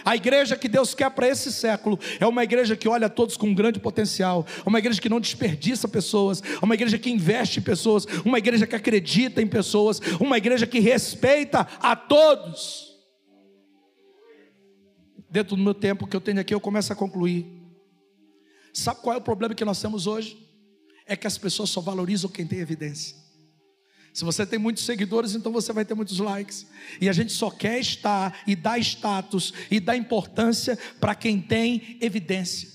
A 0.06 0.16
igreja 0.16 0.56
que 0.56 0.70
Deus 0.70 0.94
quer 0.94 1.10
para 1.10 1.28
esse 1.28 1.52
século 1.52 2.00
é 2.20 2.28
uma 2.28 2.44
igreja 2.44 2.76
que 2.76 2.88
olha 2.88 3.08
a 3.08 3.10
todos 3.10 3.36
com 3.36 3.48
um 3.48 3.56
grande 3.56 3.80
potencial, 3.80 4.46
uma 4.64 4.78
igreja 4.78 5.02
que 5.02 5.10
não 5.10 5.20
desperdiça 5.20 5.88
pessoas, 5.88 6.44
uma 6.62 6.76
igreja 6.76 7.00
que 7.00 7.10
investe 7.10 7.60
em 7.60 7.64
pessoas, 7.64 8.06
uma 8.24 8.38
igreja 8.38 8.68
que 8.68 8.76
acredita 8.76 9.42
em 9.42 9.48
pessoas, 9.48 10.00
uma 10.20 10.38
igreja 10.38 10.68
que 10.68 10.80
respeita 10.80 11.68
a 11.82 11.96
todos. 11.96 12.94
Dentro 15.28 15.56
do 15.56 15.64
meu 15.64 15.74
tempo 15.74 16.06
que 16.06 16.16
eu 16.16 16.22
tenho 16.22 16.40
aqui, 16.40 16.54
eu 16.54 16.62
começo 16.62 16.94
a 16.94 16.96
concluir. 16.96 17.48
Sabe 18.72 19.02
qual 19.02 19.16
é 19.16 19.18
o 19.18 19.22
problema 19.22 19.56
que 19.56 19.66
nós 19.66 19.82
temos 19.82 20.06
hoje? 20.06 20.38
É 21.08 21.16
que 21.16 21.26
as 21.26 21.38
pessoas 21.38 21.72
só 21.72 21.82
valorizam 21.82 22.30
quem 22.30 22.46
tem 22.46 22.60
evidência. 22.60 23.25
Se 24.16 24.24
você 24.24 24.46
tem 24.46 24.58
muitos 24.58 24.86
seguidores, 24.86 25.36
então 25.36 25.52
você 25.52 25.74
vai 25.74 25.84
ter 25.84 25.94
muitos 25.94 26.20
likes. 26.20 26.66
E 27.02 27.10
a 27.10 27.12
gente 27.12 27.34
só 27.34 27.52
quer 27.52 27.82
estar 27.82 28.34
e 28.48 28.56
dar 28.56 28.80
status 28.80 29.54
e 29.70 29.78
dar 29.78 29.98
importância 29.98 30.80
para 31.02 31.14
quem 31.14 31.42
tem 31.42 31.98
evidência. 32.00 32.70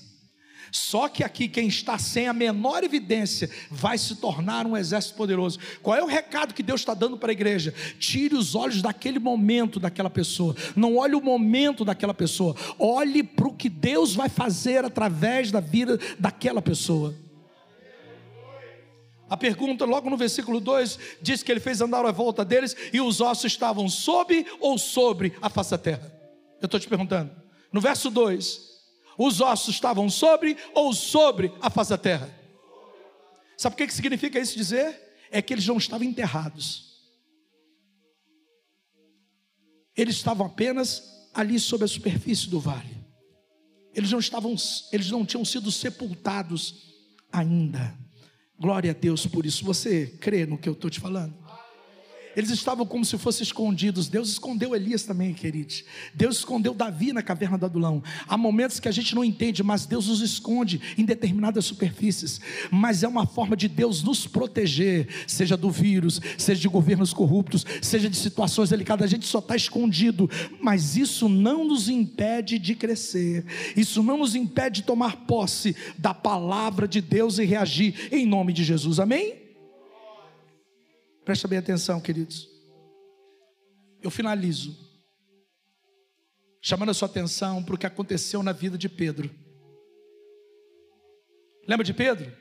Só 0.71 1.09
que 1.09 1.23
aqui 1.23 1.47
quem 1.47 1.67
está 1.67 1.97
sem 1.97 2.27
a 2.27 2.33
menor 2.33 2.83
evidência 2.83 3.49
vai 3.71 3.97
se 3.97 4.17
tornar 4.17 4.67
um 4.67 4.77
exército 4.77 5.15
poderoso. 5.15 5.57
Qual 5.81 5.97
é 5.97 6.03
o 6.03 6.07
recado 6.07 6.53
que 6.53 6.61
Deus 6.61 6.81
está 6.81 6.93
dando 6.93 7.17
para 7.17 7.31
a 7.31 7.33
igreja? 7.33 7.73
Tire 7.97 8.35
os 8.35 8.53
olhos 8.53 8.79
daquele 8.79 9.17
momento 9.17 9.79
daquela 9.79 10.11
pessoa. 10.11 10.55
Não 10.75 10.97
olhe 10.97 11.15
o 11.15 11.23
momento 11.23 11.83
daquela 11.83 12.13
pessoa. 12.13 12.55
Olhe 12.77 13.23
para 13.23 13.47
o 13.47 13.55
que 13.55 13.67
Deus 13.67 14.13
vai 14.13 14.29
fazer 14.29 14.85
através 14.85 15.49
da 15.49 15.59
vida 15.59 15.99
daquela 16.19 16.61
pessoa. 16.61 17.15
A 19.31 19.37
pergunta, 19.37 19.85
logo 19.85 20.09
no 20.09 20.17
versículo 20.17 20.59
2, 20.59 20.99
diz 21.21 21.41
que 21.41 21.49
ele 21.49 21.61
fez 21.61 21.79
andar 21.79 22.05
à 22.05 22.11
volta 22.11 22.43
deles 22.43 22.75
e 22.91 22.99
os 22.99 23.21
ossos 23.21 23.45
estavam 23.45 23.87
sob 23.87 24.45
ou 24.59 24.77
sobre 24.77 25.37
a 25.41 25.49
face 25.49 25.71
da 25.71 25.77
terra. 25.77 26.13
Eu 26.59 26.65
estou 26.65 26.77
te 26.77 26.89
perguntando. 26.89 27.31
No 27.71 27.79
verso 27.79 28.09
2, 28.09 28.59
os 29.17 29.39
ossos 29.39 29.73
estavam 29.73 30.09
sobre 30.09 30.57
ou 30.73 30.91
sobre 30.91 31.49
a 31.61 31.69
face 31.69 31.91
da 31.91 31.97
terra? 31.97 32.29
Sabe 33.55 33.75
o 33.75 33.77
que, 33.77 33.89
significa 33.93 34.37
isso 34.37 34.57
dizer? 34.57 34.99
É 35.31 35.41
que 35.41 35.53
eles 35.53 35.65
não 35.65 35.77
estavam 35.77 36.05
enterrados. 36.05 36.99
Eles 39.95 40.17
estavam 40.17 40.47
apenas 40.47 41.29
ali 41.33 41.57
sob 41.57 41.85
a 41.85 41.87
superfície 41.87 42.49
do 42.49 42.59
vale. 42.59 42.97
Eles 43.95 44.11
não 44.11 44.19
estavam, 44.19 44.53
eles 44.91 45.09
não 45.09 45.25
tinham 45.25 45.45
sido 45.45 45.71
sepultados 45.71 46.91
ainda. 47.31 47.97
Glória 48.61 48.91
a 48.91 48.93
Deus 48.93 49.25
por 49.25 49.43
isso. 49.43 49.65
Você 49.65 50.05
crê 50.19 50.45
no 50.45 50.55
que 50.55 50.69
eu 50.69 50.73
estou 50.73 50.87
te 50.87 50.99
falando? 50.99 51.33
Eles 52.35 52.49
estavam 52.49 52.85
como 52.85 53.03
se 53.03 53.17
fossem 53.17 53.43
escondidos. 53.43 54.07
Deus 54.07 54.29
escondeu 54.29 54.75
Elias 54.75 55.03
também, 55.03 55.33
queridos. 55.33 55.83
Deus 56.13 56.37
escondeu 56.37 56.73
Davi 56.73 57.13
na 57.13 57.21
caverna 57.21 57.57
do 57.57 57.65
Adulão. 57.65 58.03
Há 58.27 58.37
momentos 58.37 58.79
que 58.79 58.87
a 58.87 58.91
gente 58.91 59.13
não 59.15 59.23
entende, 59.23 59.63
mas 59.63 59.85
Deus 59.85 60.07
nos 60.07 60.21
esconde 60.21 60.81
em 60.97 61.05
determinadas 61.05 61.65
superfícies. 61.65 62.39
Mas 62.69 63.03
é 63.03 63.07
uma 63.07 63.25
forma 63.25 63.55
de 63.55 63.67
Deus 63.67 64.03
nos 64.03 64.25
proteger, 64.27 65.07
seja 65.27 65.57
do 65.57 65.69
vírus, 65.69 66.19
seja 66.37 66.61
de 66.61 66.67
governos 66.67 67.13
corruptos, 67.13 67.65
seja 67.81 68.09
de 68.09 68.17
situações 68.17 68.69
delicadas. 68.69 69.05
A 69.05 69.09
gente 69.09 69.25
só 69.25 69.39
está 69.39 69.55
escondido, 69.55 70.29
mas 70.61 70.95
isso 70.95 71.27
não 71.27 71.65
nos 71.65 71.89
impede 71.89 72.57
de 72.57 72.75
crescer. 72.75 73.45
Isso 73.75 74.01
não 74.01 74.17
nos 74.17 74.35
impede 74.35 74.81
de 74.81 74.83
tomar 74.83 75.25
posse 75.25 75.75
da 75.97 76.13
palavra 76.13 76.87
de 76.87 77.01
Deus 77.01 77.37
e 77.37 77.45
reagir 77.45 78.09
em 78.11 78.25
nome 78.25 78.53
de 78.53 78.63
Jesus. 78.63 78.99
Amém? 78.99 79.40
Presta 81.23 81.47
bem 81.47 81.59
atenção, 81.59 82.01
queridos. 82.01 82.49
Eu 84.01 84.09
finalizo, 84.09 84.75
chamando 86.61 86.89
a 86.89 86.93
sua 86.93 87.07
atenção 87.07 87.63
para 87.63 87.75
o 87.75 87.77
que 87.77 87.85
aconteceu 87.85 88.41
na 88.41 88.51
vida 88.51 88.77
de 88.77 88.89
Pedro. 88.89 89.29
Lembra 91.67 91.85
de 91.85 91.93
Pedro? 91.93 92.35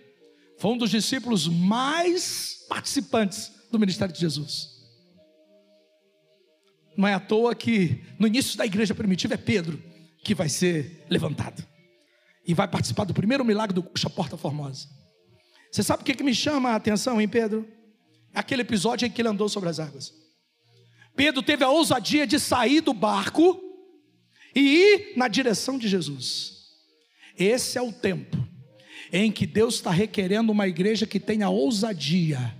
Foi 0.59 0.71
um 0.71 0.79
dos 0.79 0.91
discípulos 0.91 1.47
mais 1.47 2.67
participantes 2.69 3.53
do 3.71 3.79
ministério 3.79 4.15
de 4.15 4.21
Jesus. 4.21 4.81
Não 6.97 7.07
é 7.07 7.15
à 7.15 7.21
toa 7.21 7.55
que 7.55 8.03
no 8.19 8.27
início 8.27 8.57
da 8.57 8.67
igreja 8.67 8.95
primitiva 8.95 9.35
é 9.35 9.39
Pedro 9.39 9.83
que 10.25 10.35
vai 10.35 10.49
ser 10.49 11.07
levantado 11.09 11.67
e 12.47 12.55
vai 12.55 12.69
participar 12.69 13.05
do 13.05 13.15
primeiro 13.15 13.45
milagre 13.45 13.75
do 13.75 13.83
Puxa 13.83 14.11
Porta 14.11 14.37
Formosa. 14.37 14.89
Você 15.71 15.83
sabe 15.83 16.03
o 16.03 16.05
que, 16.05 16.15
que 16.15 16.25
me 16.25 16.35
chama 16.35 16.71
a 16.71 16.77
atenção 16.77 17.21
em 17.21 17.29
Pedro? 17.29 17.67
Aquele 18.35 18.63
episódio 18.63 19.07
em 19.07 19.11
que 19.11 19.21
ele 19.21 19.29
andou 19.29 19.49
sobre 19.49 19.69
as 19.69 19.79
águas. 19.79 20.13
Pedro 21.17 21.43
teve 21.43 21.65
a 21.65 21.69
ousadia 21.69 22.27
de 22.27 22.39
sair 22.39 22.81
do 22.81 22.95
barco 22.95 23.61
e 24.55 24.61
ir 24.61 25.13
na 25.17 25.29
direção 25.29 25.79
de 25.79 25.89
Jesus. 25.89 26.61
Esse 27.39 27.79
é 27.79 27.83
o 27.83 27.93
tempo 27.93 28.37
em 29.13 29.31
que 29.33 29.47
Deus 29.47 29.77
está 29.77 29.91
requerendo 29.91 30.53
uma 30.53 30.69
igreja 30.69 31.07
que 31.07 31.19
tenha 31.19 31.49
ousadia 31.49 32.57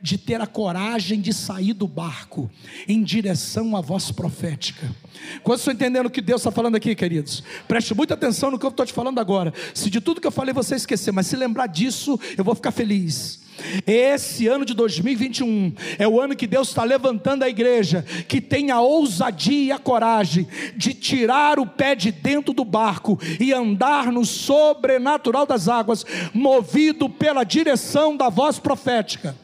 de 0.00 0.18
ter 0.18 0.40
a 0.40 0.46
coragem 0.46 1.20
de 1.20 1.32
sair 1.32 1.72
do 1.72 1.88
barco 1.88 2.50
em 2.86 3.02
direção 3.02 3.76
à 3.76 3.80
voz 3.80 4.10
profética. 4.10 4.94
Quando 5.42 5.58
estão 5.58 5.72
entendendo 5.72 6.06
o 6.06 6.10
que 6.10 6.20
Deus 6.20 6.42
está 6.42 6.50
falando 6.50 6.76
aqui, 6.76 6.94
queridos? 6.94 7.42
Preste 7.66 7.94
muita 7.94 8.14
atenção 8.14 8.50
no 8.50 8.58
que 8.58 8.66
eu 8.66 8.70
estou 8.70 8.84
te 8.84 8.92
falando 8.92 9.18
agora. 9.18 9.54
Se 9.74 9.88
de 9.88 10.00
tudo 10.00 10.20
que 10.20 10.26
eu 10.26 10.32
falei 10.32 10.52
você 10.52 10.76
esquecer, 10.76 11.12
mas 11.12 11.26
se 11.26 11.36
lembrar 11.36 11.66
disso, 11.66 12.20
eu 12.36 12.44
vou 12.44 12.54
ficar 12.54 12.72
feliz. 12.72 13.45
Esse 13.86 14.46
ano 14.46 14.64
de 14.64 14.74
2021 14.74 15.72
é 15.98 16.06
o 16.06 16.20
ano 16.20 16.36
que 16.36 16.46
Deus 16.46 16.68
está 16.68 16.84
levantando 16.84 17.42
a 17.42 17.48
igreja 17.48 18.04
que 18.28 18.40
tem 18.40 18.70
a 18.70 18.80
ousadia 18.80 19.64
e 19.64 19.72
a 19.72 19.78
coragem 19.78 20.46
de 20.76 20.92
tirar 20.92 21.58
o 21.58 21.66
pé 21.66 21.94
de 21.94 22.10
dentro 22.10 22.52
do 22.52 22.64
barco 22.64 23.18
e 23.40 23.52
andar 23.52 24.12
no 24.12 24.24
sobrenatural 24.24 25.46
das 25.46 25.68
águas, 25.68 26.04
movido 26.32 27.08
pela 27.08 27.44
direção 27.44 28.16
da 28.16 28.28
voz 28.28 28.58
profética. 28.58 29.36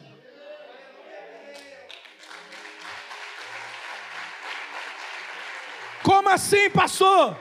Como 6.03 6.29
assim, 6.29 6.69
pastor? 6.69 7.37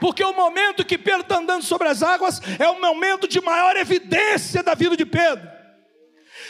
Porque 0.00 0.22
o 0.22 0.34
momento 0.34 0.84
que 0.84 0.98
Pedro 0.98 1.22
está 1.22 1.38
andando 1.38 1.62
sobre 1.62 1.88
as 1.88 2.02
águas 2.02 2.40
é 2.58 2.68
o 2.68 2.80
momento 2.80 3.26
de 3.26 3.40
maior 3.40 3.76
evidência 3.76 4.62
da 4.62 4.74
vida 4.74 4.96
de 4.96 5.06
Pedro. 5.06 5.56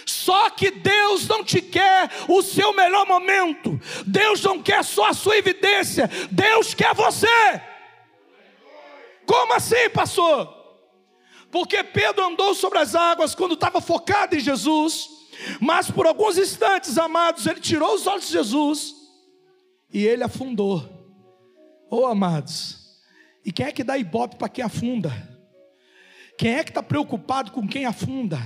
Só 0.04 0.50
que 0.50 0.70
Deus 0.70 1.26
não 1.26 1.42
te 1.42 1.60
quer 1.60 2.10
o 2.28 2.42
seu 2.42 2.72
melhor 2.72 3.06
momento, 3.06 3.80
Deus 4.06 4.42
não 4.42 4.62
quer 4.62 4.84
só 4.84 5.08
a 5.08 5.14
sua 5.14 5.36
evidência, 5.36 6.08
Deus 6.30 6.74
quer 6.74 6.94
você. 6.94 7.26
Como 9.26 9.52
assim, 9.54 9.90
pastor? 9.92 10.54
Porque 11.50 11.82
Pedro 11.82 12.24
andou 12.24 12.54
sobre 12.54 12.78
as 12.78 12.94
águas 12.94 13.34
quando 13.34 13.54
estava 13.54 13.80
focado 13.80 14.36
em 14.36 14.40
Jesus, 14.40 15.08
mas 15.60 15.90
por 15.90 16.06
alguns 16.06 16.38
instantes, 16.38 16.96
amados, 16.98 17.46
ele 17.46 17.60
tirou 17.60 17.94
os 17.94 18.06
olhos 18.06 18.26
de 18.26 18.32
Jesus 18.32 18.94
e 19.92 20.06
ele 20.06 20.22
afundou. 20.22 20.84
Oh, 21.90 22.06
amados, 22.06 22.85
e 23.46 23.52
quem 23.52 23.66
é 23.66 23.70
que 23.70 23.84
dá 23.84 23.96
ibope 23.96 24.34
para 24.34 24.48
quem 24.48 24.64
afunda? 24.64 25.12
Quem 26.36 26.56
é 26.56 26.64
que 26.64 26.70
está 26.70 26.82
preocupado 26.82 27.52
com 27.52 27.66
quem 27.66 27.84
afunda? 27.84 28.38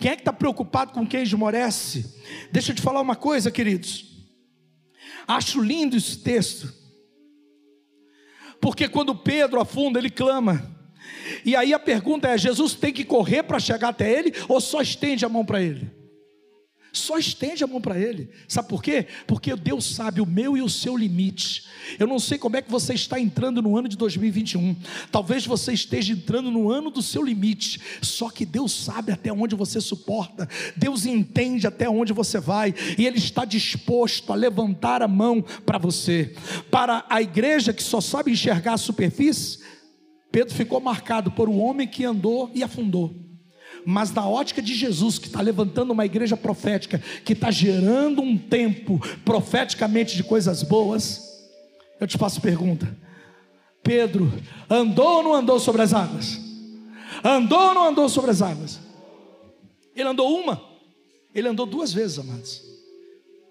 Quem 0.00 0.10
é 0.10 0.16
que 0.16 0.22
está 0.22 0.32
preocupado 0.32 0.92
com 0.92 1.06
quem 1.06 1.22
esmorece? 1.22 2.18
Deixa 2.50 2.72
eu 2.72 2.76
te 2.76 2.80
falar 2.80 3.02
uma 3.02 3.14
coisa, 3.14 3.50
queridos. 3.50 4.06
Acho 5.28 5.60
lindo 5.60 5.98
esse 5.98 6.18
texto. 6.18 6.72
Porque 8.58 8.88
quando 8.88 9.14
Pedro 9.14 9.60
afunda, 9.60 9.98
ele 9.98 10.08
clama. 10.08 10.74
E 11.44 11.54
aí 11.54 11.74
a 11.74 11.78
pergunta 11.78 12.28
é: 12.28 12.38
Jesus 12.38 12.74
tem 12.74 12.94
que 12.94 13.04
correr 13.04 13.42
para 13.42 13.60
chegar 13.60 13.90
até 13.90 14.10
ele 14.10 14.32
ou 14.48 14.62
só 14.62 14.80
estende 14.80 15.26
a 15.26 15.28
mão 15.28 15.44
para 15.44 15.62
ele? 15.62 15.90
Só 16.96 17.18
estende 17.18 17.62
a 17.62 17.66
mão 17.66 17.78
para 17.78 18.00
Ele. 18.00 18.30
Sabe 18.48 18.68
por 18.68 18.82
quê? 18.82 19.06
Porque 19.26 19.54
Deus 19.54 19.84
sabe 19.84 20.22
o 20.22 20.26
meu 20.26 20.56
e 20.56 20.62
o 20.62 20.68
seu 20.68 20.96
limite. 20.96 21.64
Eu 21.98 22.06
não 22.06 22.18
sei 22.18 22.38
como 22.38 22.56
é 22.56 22.62
que 22.62 22.70
você 22.70 22.94
está 22.94 23.20
entrando 23.20 23.60
no 23.60 23.76
ano 23.76 23.86
de 23.86 23.98
2021. 23.98 24.74
Talvez 25.12 25.44
você 25.44 25.74
esteja 25.74 26.14
entrando 26.14 26.50
no 26.50 26.70
ano 26.70 26.90
do 26.90 27.02
seu 27.02 27.22
limite. 27.22 27.78
Só 28.00 28.30
que 28.30 28.46
Deus 28.46 28.72
sabe 28.72 29.12
até 29.12 29.30
onde 29.30 29.54
você 29.54 29.78
suporta. 29.78 30.48
Deus 30.74 31.04
entende 31.04 31.66
até 31.66 31.86
onde 31.86 32.14
você 32.14 32.40
vai. 32.40 32.74
E 32.96 33.06
Ele 33.06 33.18
está 33.18 33.44
disposto 33.44 34.32
a 34.32 34.34
levantar 34.36 35.02
a 35.02 35.08
mão 35.08 35.44
para 35.66 35.76
você. 35.76 36.34
Para 36.70 37.04
a 37.10 37.20
igreja 37.20 37.74
que 37.74 37.82
só 37.82 38.00
sabe 38.00 38.32
enxergar 38.32 38.72
a 38.72 38.78
superfície, 38.78 39.58
Pedro 40.32 40.54
ficou 40.54 40.80
marcado 40.80 41.30
por 41.30 41.46
um 41.46 41.60
homem 41.60 41.86
que 41.86 42.06
andou 42.06 42.50
e 42.54 42.64
afundou 42.64 43.25
mas 43.88 44.12
na 44.12 44.26
ótica 44.26 44.60
de 44.60 44.74
Jesus, 44.74 45.16
que 45.16 45.28
está 45.28 45.40
levantando 45.40 45.92
uma 45.92 46.04
igreja 46.04 46.36
profética, 46.36 47.00
que 47.24 47.34
está 47.34 47.52
gerando 47.52 48.20
um 48.20 48.36
tempo 48.36 48.98
profeticamente 49.24 50.16
de 50.16 50.24
coisas 50.24 50.64
boas, 50.64 51.22
eu 52.00 52.06
te 52.08 52.18
faço 52.18 52.40
pergunta: 52.40 52.98
Pedro 53.84 54.32
andou 54.68 55.18
ou 55.18 55.22
não 55.22 55.34
andou 55.36 55.60
sobre 55.60 55.82
as 55.82 55.94
águas? 55.94 56.40
Andou 57.22 57.60
ou 57.60 57.74
não 57.74 57.86
andou 57.86 58.08
sobre 58.08 58.32
as 58.32 58.42
águas? 58.42 58.80
Ele 59.94 60.08
andou 60.08 60.36
uma, 60.36 60.60
ele 61.32 61.46
andou 61.46 61.64
duas 61.64 61.92
vezes, 61.92 62.18
amados. 62.18 62.64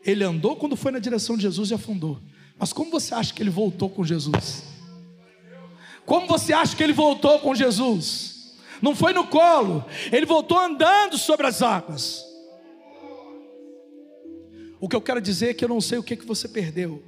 Ele 0.04 0.26
andou 0.26 0.58
quando 0.58 0.76
foi 0.76 0.92
na 0.92 1.00
direção 1.00 1.38
de 1.38 1.44
Jesus 1.44 1.72
e 1.72 1.76
afundou. 1.76 2.20
Mas 2.60 2.74
como 2.74 2.92
você 2.92 3.16
acha 3.16 3.34
que 3.34 3.42
ele 3.42 3.50
voltou 3.50 3.90
com 3.90 4.04
Jesus? 4.04 4.66
Como 6.06 6.28
você 6.28 6.52
acha 6.52 6.76
que 6.76 6.84
ele 6.84 6.92
voltou 6.92 7.40
com 7.40 7.56
Jesus? 7.56 8.35
Não 8.82 8.96
foi 8.96 9.14
no 9.14 9.28
colo, 9.28 9.86
ele 10.12 10.26
voltou 10.26 10.58
andando 10.58 11.18
sobre 11.18 11.48
as 11.48 11.62
águas. 11.62 12.24
O 14.80 14.90
que 14.90 14.96
eu 14.96 15.02
quero 15.02 15.22
dizer 15.22 15.50
é 15.50 15.54
que 15.54 15.64
eu 15.64 15.70
não 15.70 15.82
sei 15.82 15.98
o 15.98 16.04
que, 16.04 16.16
que 16.16 16.26
você 16.26 16.48
perdeu 16.48 17.02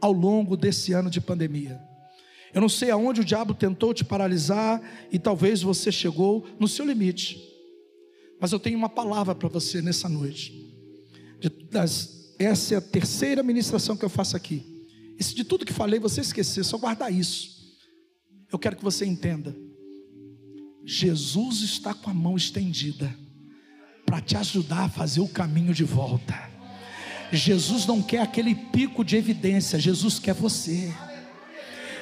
ao 0.00 0.12
longo 0.12 0.56
desse 0.56 0.92
ano 0.92 1.10
de 1.10 1.20
pandemia. 1.20 1.80
Eu 2.52 2.60
não 2.60 2.68
sei 2.68 2.90
aonde 2.90 3.20
o 3.20 3.24
diabo 3.24 3.54
tentou 3.54 3.92
te 3.92 4.04
paralisar 4.04 4.80
e 5.12 5.18
talvez 5.18 5.62
você 5.62 5.92
chegou 5.92 6.46
no 6.58 6.66
seu 6.66 6.86
limite. 6.86 7.38
Mas 8.40 8.52
eu 8.52 8.58
tenho 8.58 8.78
uma 8.78 8.88
palavra 8.88 9.34
para 9.34 9.48
você 9.48 9.82
nessa 9.82 10.08
noite. 10.08 10.52
De, 11.38 11.48
das, 11.48 12.34
essa 12.38 12.74
é 12.74 12.78
a 12.78 12.80
terceira 12.80 13.42
ministração 13.42 13.96
que 13.96 14.04
eu 14.04 14.08
faço 14.08 14.36
aqui. 14.36 14.64
E 15.18 15.24
se 15.24 15.34
de 15.34 15.44
tudo 15.44 15.64
que 15.64 15.72
falei 15.72 15.98
você 15.98 16.20
esquecer, 16.20 16.64
só 16.64 16.78
guardar 16.78 17.12
isso. 17.12 17.56
Eu 18.52 18.58
quero 18.58 18.76
que 18.76 18.84
você 18.84 19.04
entenda 19.04 19.54
Jesus 20.86 21.62
está 21.62 21.92
com 21.92 22.08
a 22.08 22.14
mão 22.14 22.36
estendida 22.36 23.12
para 24.06 24.20
te 24.20 24.36
ajudar 24.36 24.84
a 24.84 24.88
fazer 24.88 25.18
o 25.18 25.26
caminho 25.26 25.74
de 25.74 25.82
volta. 25.82 26.48
Jesus 27.32 27.84
não 27.86 28.00
quer 28.00 28.20
aquele 28.20 28.54
pico 28.54 29.04
de 29.04 29.16
evidência, 29.16 29.80
Jesus 29.80 30.20
quer 30.20 30.32
você. 30.32 30.94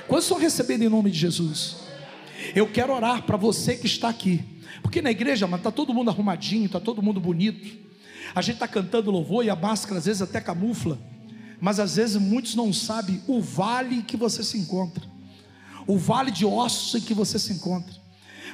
Quantos 0.06 0.26
estão 0.26 0.38
recebendo 0.38 0.82
em 0.82 0.88
nome 0.90 1.10
de 1.10 1.18
Jesus? 1.18 1.76
Eu 2.54 2.70
quero 2.70 2.92
orar 2.92 3.22
para 3.22 3.38
você 3.38 3.74
que 3.74 3.86
está 3.86 4.10
aqui, 4.10 4.44
porque 4.82 5.00
na 5.00 5.10
igreja, 5.10 5.46
está 5.46 5.70
todo 5.70 5.94
mundo 5.94 6.10
arrumadinho, 6.10 6.66
está 6.66 6.78
todo 6.78 7.00
mundo 7.00 7.18
bonito. 7.18 7.78
A 8.34 8.42
gente 8.42 8.56
está 8.56 8.68
cantando 8.68 9.10
louvor 9.10 9.46
e 9.46 9.48
a 9.48 9.56
máscara 9.56 9.98
às 9.98 10.04
vezes 10.04 10.20
até 10.20 10.42
camufla, 10.42 10.98
mas 11.58 11.80
às 11.80 11.96
vezes 11.96 12.16
muitos 12.16 12.54
não 12.54 12.70
sabem 12.70 13.22
o 13.26 13.40
vale 13.40 14.02
que 14.02 14.16
você 14.18 14.44
se 14.44 14.58
encontra, 14.58 15.02
o 15.86 15.96
vale 15.96 16.30
de 16.30 16.44
ossos 16.44 17.00
em 17.00 17.06
que 17.06 17.14
você 17.14 17.38
se 17.38 17.54
encontra. 17.54 18.03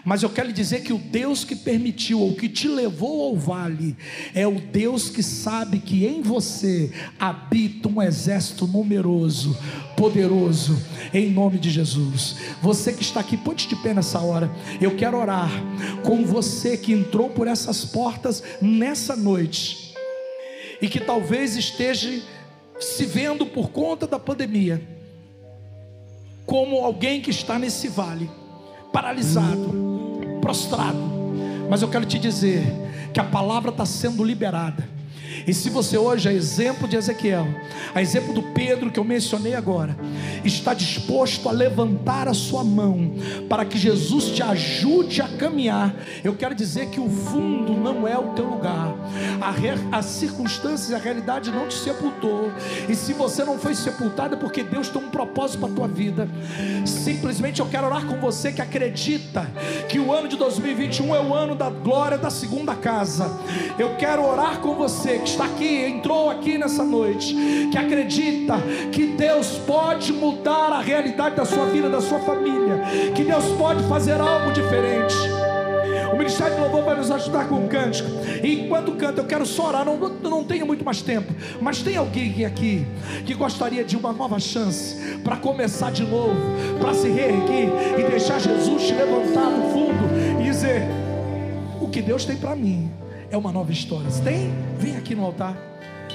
Mas 0.04 0.22
eu 0.22 0.30
quero 0.30 0.48
lhe 0.48 0.52
dizer 0.54 0.82
que 0.82 0.92
o 0.92 0.98
Deus 0.98 1.44
que 1.44 1.54
permitiu 1.54 2.20
ou 2.20 2.34
que 2.34 2.48
te 2.48 2.68
levou 2.68 3.22
ao 3.22 3.36
vale 3.36 3.96
é 4.34 4.46
o 4.46 4.60
Deus 4.60 5.10
que 5.10 5.22
sabe 5.22 5.78
que 5.78 6.06
em 6.06 6.22
você 6.22 6.92
habita 7.18 7.88
um 7.88 8.00
exército 8.00 8.66
numeroso, 8.66 9.56
poderoso, 9.96 10.80
em 11.12 11.30
nome 11.30 11.58
de 11.58 11.70
Jesus. 11.70 12.36
Você 12.62 12.92
que 12.92 13.02
está 13.02 13.20
aqui, 13.20 13.36
ponte 13.36 13.68
de 13.68 13.76
pé 13.76 13.92
nessa 13.92 14.20
hora. 14.20 14.50
Eu 14.80 14.96
quero 14.96 15.18
orar 15.18 15.50
com 16.04 16.24
você 16.24 16.76
que 16.76 16.92
entrou 16.92 17.30
por 17.30 17.46
essas 17.46 17.84
portas 17.84 18.42
nessa 18.60 19.14
noite 19.14 19.94
e 20.80 20.88
que 20.88 21.00
talvez 21.00 21.56
esteja 21.56 22.22
se 22.78 23.04
vendo 23.04 23.44
por 23.44 23.70
conta 23.70 24.06
da 24.06 24.18
pandemia 24.18 25.00
como 26.46 26.84
alguém 26.84 27.20
que 27.20 27.30
está 27.30 27.58
nesse 27.58 27.86
vale 27.86 28.28
paralisado, 28.92 29.89
prostrado. 30.50 30.98
Mas 31.68 31.80
eu 31.80 31.88
quero 31.88 32.04
te 32.04 32.18
dizer 32.18 32.64
que 33.14 33.20
a 33.20 33.24
palavra 33.24 33.70
está 33.70 33.86
sendo 33.86 34.24
liberada. 34.24 34.88
E 35.50 35.52
se 35.52 35.68
você 35.68 35.98
hoje 35.98 36.28
é 36.28 36.32
exemplo 36.32 36.86
de 36.86 36.94
Ezequiel, 36.94 37.48
a 37.92 38.00
exemplo 38.00 38.32
do 38.32 38.40
Pedro 38.40 38.88
que 38.88 39.00
eu 39.00 39.02
mencionei 39.02 39.52
agora, 39.52 39.96
está 40.44 40.72
disposto 40.72 41.48
a 41.48 41.52
levantar 41.52 42.28
a 42.28 42.34
sua 42.34 42.62
mão 42.62 43.14
para 43.48 43.64
que 43.64 43.76
Jesus 43.76 44.26
te 44.26 44.44
ajude 44.44 45.20
a 45.20 45.26
caminhar, 45.26 45.92
eu 46.22 46.36
quero 46.36 46.54
dizer 46.54 46.86
que 46.90 47.00
o 47.00 47.10
fundo 47.10 47.72
não 47.72 48.06
é 48.06 48.16
o 48.16 48.28
teu 48.28 48.44
lugar, 48.44 48.94
a 49.40 49.98
as 49.98 50.06
circunstâncias, 50.06 50.92
a 50.92 51.02
realidade 51.02 51.50
não 51.50 51.66
te 51.66 51.74
sepultou, 51.74 52.52
e 52.88 52.94
se 52.94 53.12
você 53.12 53.44
não 53.44 53.58
foi 53.58 53.74
sepultado 53.74 54.36
é 54.36 54.38
porque 54.38 54.62
Deus 54.62 54.88
tem 54.88 55.02
um 55.02 55.10
propósito 55.10 55.58
para 55.58 55.72
a 55.72 55.74
tua 55.74 55.88
vida. 55.88 56.28
Simplesmente 56.86 57.58
eu 57.58 57.66
quero 57.66 57.88
orar 57.88 58.06
com 58.06 58.20
você 58.20 58.52
que 58.52 58.62
acredita 58.62 59.50
que 59.88 59.98
o 59.98 60.12
ano 60.12 60.28
de 60.28 60.36
2021 60.36 61.12
é 61.12 61.20
o 61.20 61.34
ano 61.34 61.56
da 61.56 61.68
glória 61.68 62.16
da 62.16 62.30
segunda 62.30 62.76
casa. 62.76 63.36
Eu 63.76 63.96
quero 63.96 64.24
orar 64.24 64.60
com 64.60 64.76
você 64.76 65.18
que 65.18 65.28
está 65.39 65.39
aqui, 65.44 65.84
entrou 65.84 66.30
aqui 66.30 66.58
nessa 66.58 66.84
noite, 66.84 67.34
que 67.70 67.78
acredita 67.78 68.54
que 68.92 69.06
Deus 69.06 69.58
pode 69.66 70.12
mudar 70.12 70.72
a 70.72 70.80
realidade 70.80 71.36
da 71.36 71.44
sua 71.44 71.66
vida, 71.66 71.88
da 71.88 72.00
sua 72.00 72.18
família, 72.20 72.82
que 73.14 73.24
Deus 73.24 73.44
pode 73.58 73.82
fazer 73.84 74.20
algo 74.20 74.52
diferente. 74.52 75.14
O 76.12 76.16
Ministério 76.16 76.54
de 76.54 76.60
Louvor 76.60 76.82
vai 76.82 76.96
nos 76.96 77.10
ajudar 77.10 77.48
com 77.48 77.64
o 77.64 77.68
cântico. 77.68 78.08
E 78.42 78.60
enquanto 78.60 78.92
canta, 78.92 79.20
eu 79.20 79.26
quero 79.26 79.46
só 79.46 79.68
orar. 79.68 79.84
Não, 79.84 79.96
não 79.96 80.44
tenho 80.44 80.66
muito 80.66 80.84
mais 80.84 81.02
tempo. 81.02 81.32
Mas 81.60 81.82
tem 81.82 81.96
alguém 81.96 82.44
aqui 82.44 82.84
que 83.24 83.32
gostaria 83.32 83.84
de 83.84 83.96
uma 83.96 84.12
nova 84.12 84.40
chance 84.40 85.18
para 85.22 85.36
começar 85.36 85.92
de 85.92 86.02
novo, 86.02 86.34
para 86.80 86.94
se 86.94 87.08
reerguer 87.08 87.68
e 87.98 88.10
deixar 88.10 88.40
Jesus 88.40 88.82
te 88.82 88.92
levantar 88.92 89.50
no 89.50 89.70
fundo 89.70 90.40
e 90.40 90.44
dizer: 90.44 90.82
O 91.80 91.88
que 91.88 92.02
Deus 92.02 92.24
tem 92.24 92.36
para 92.36 92.56
mim 92.56 92.90
é 93.30 93.36
uma 93.36 93.52
nova 93.52 93.72
história. 93.72 94.10
Se 94.10 94.22
tem, 94.22 94.50
vem 94.78 94.96
aqui 94.96 95.14
no 95.14 95.24
altar. 95.24 95.56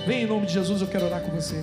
Vem 0.05 0.23
em 0.23 0.27
nome 0.27 0.45
de 0.45 0.53
Jesus, 0.53 0.81
eu 0.81 0.87
quero 0.87 1.05
orar 1.05 1.21
com 1.21 1.31
você. 1.31 1.55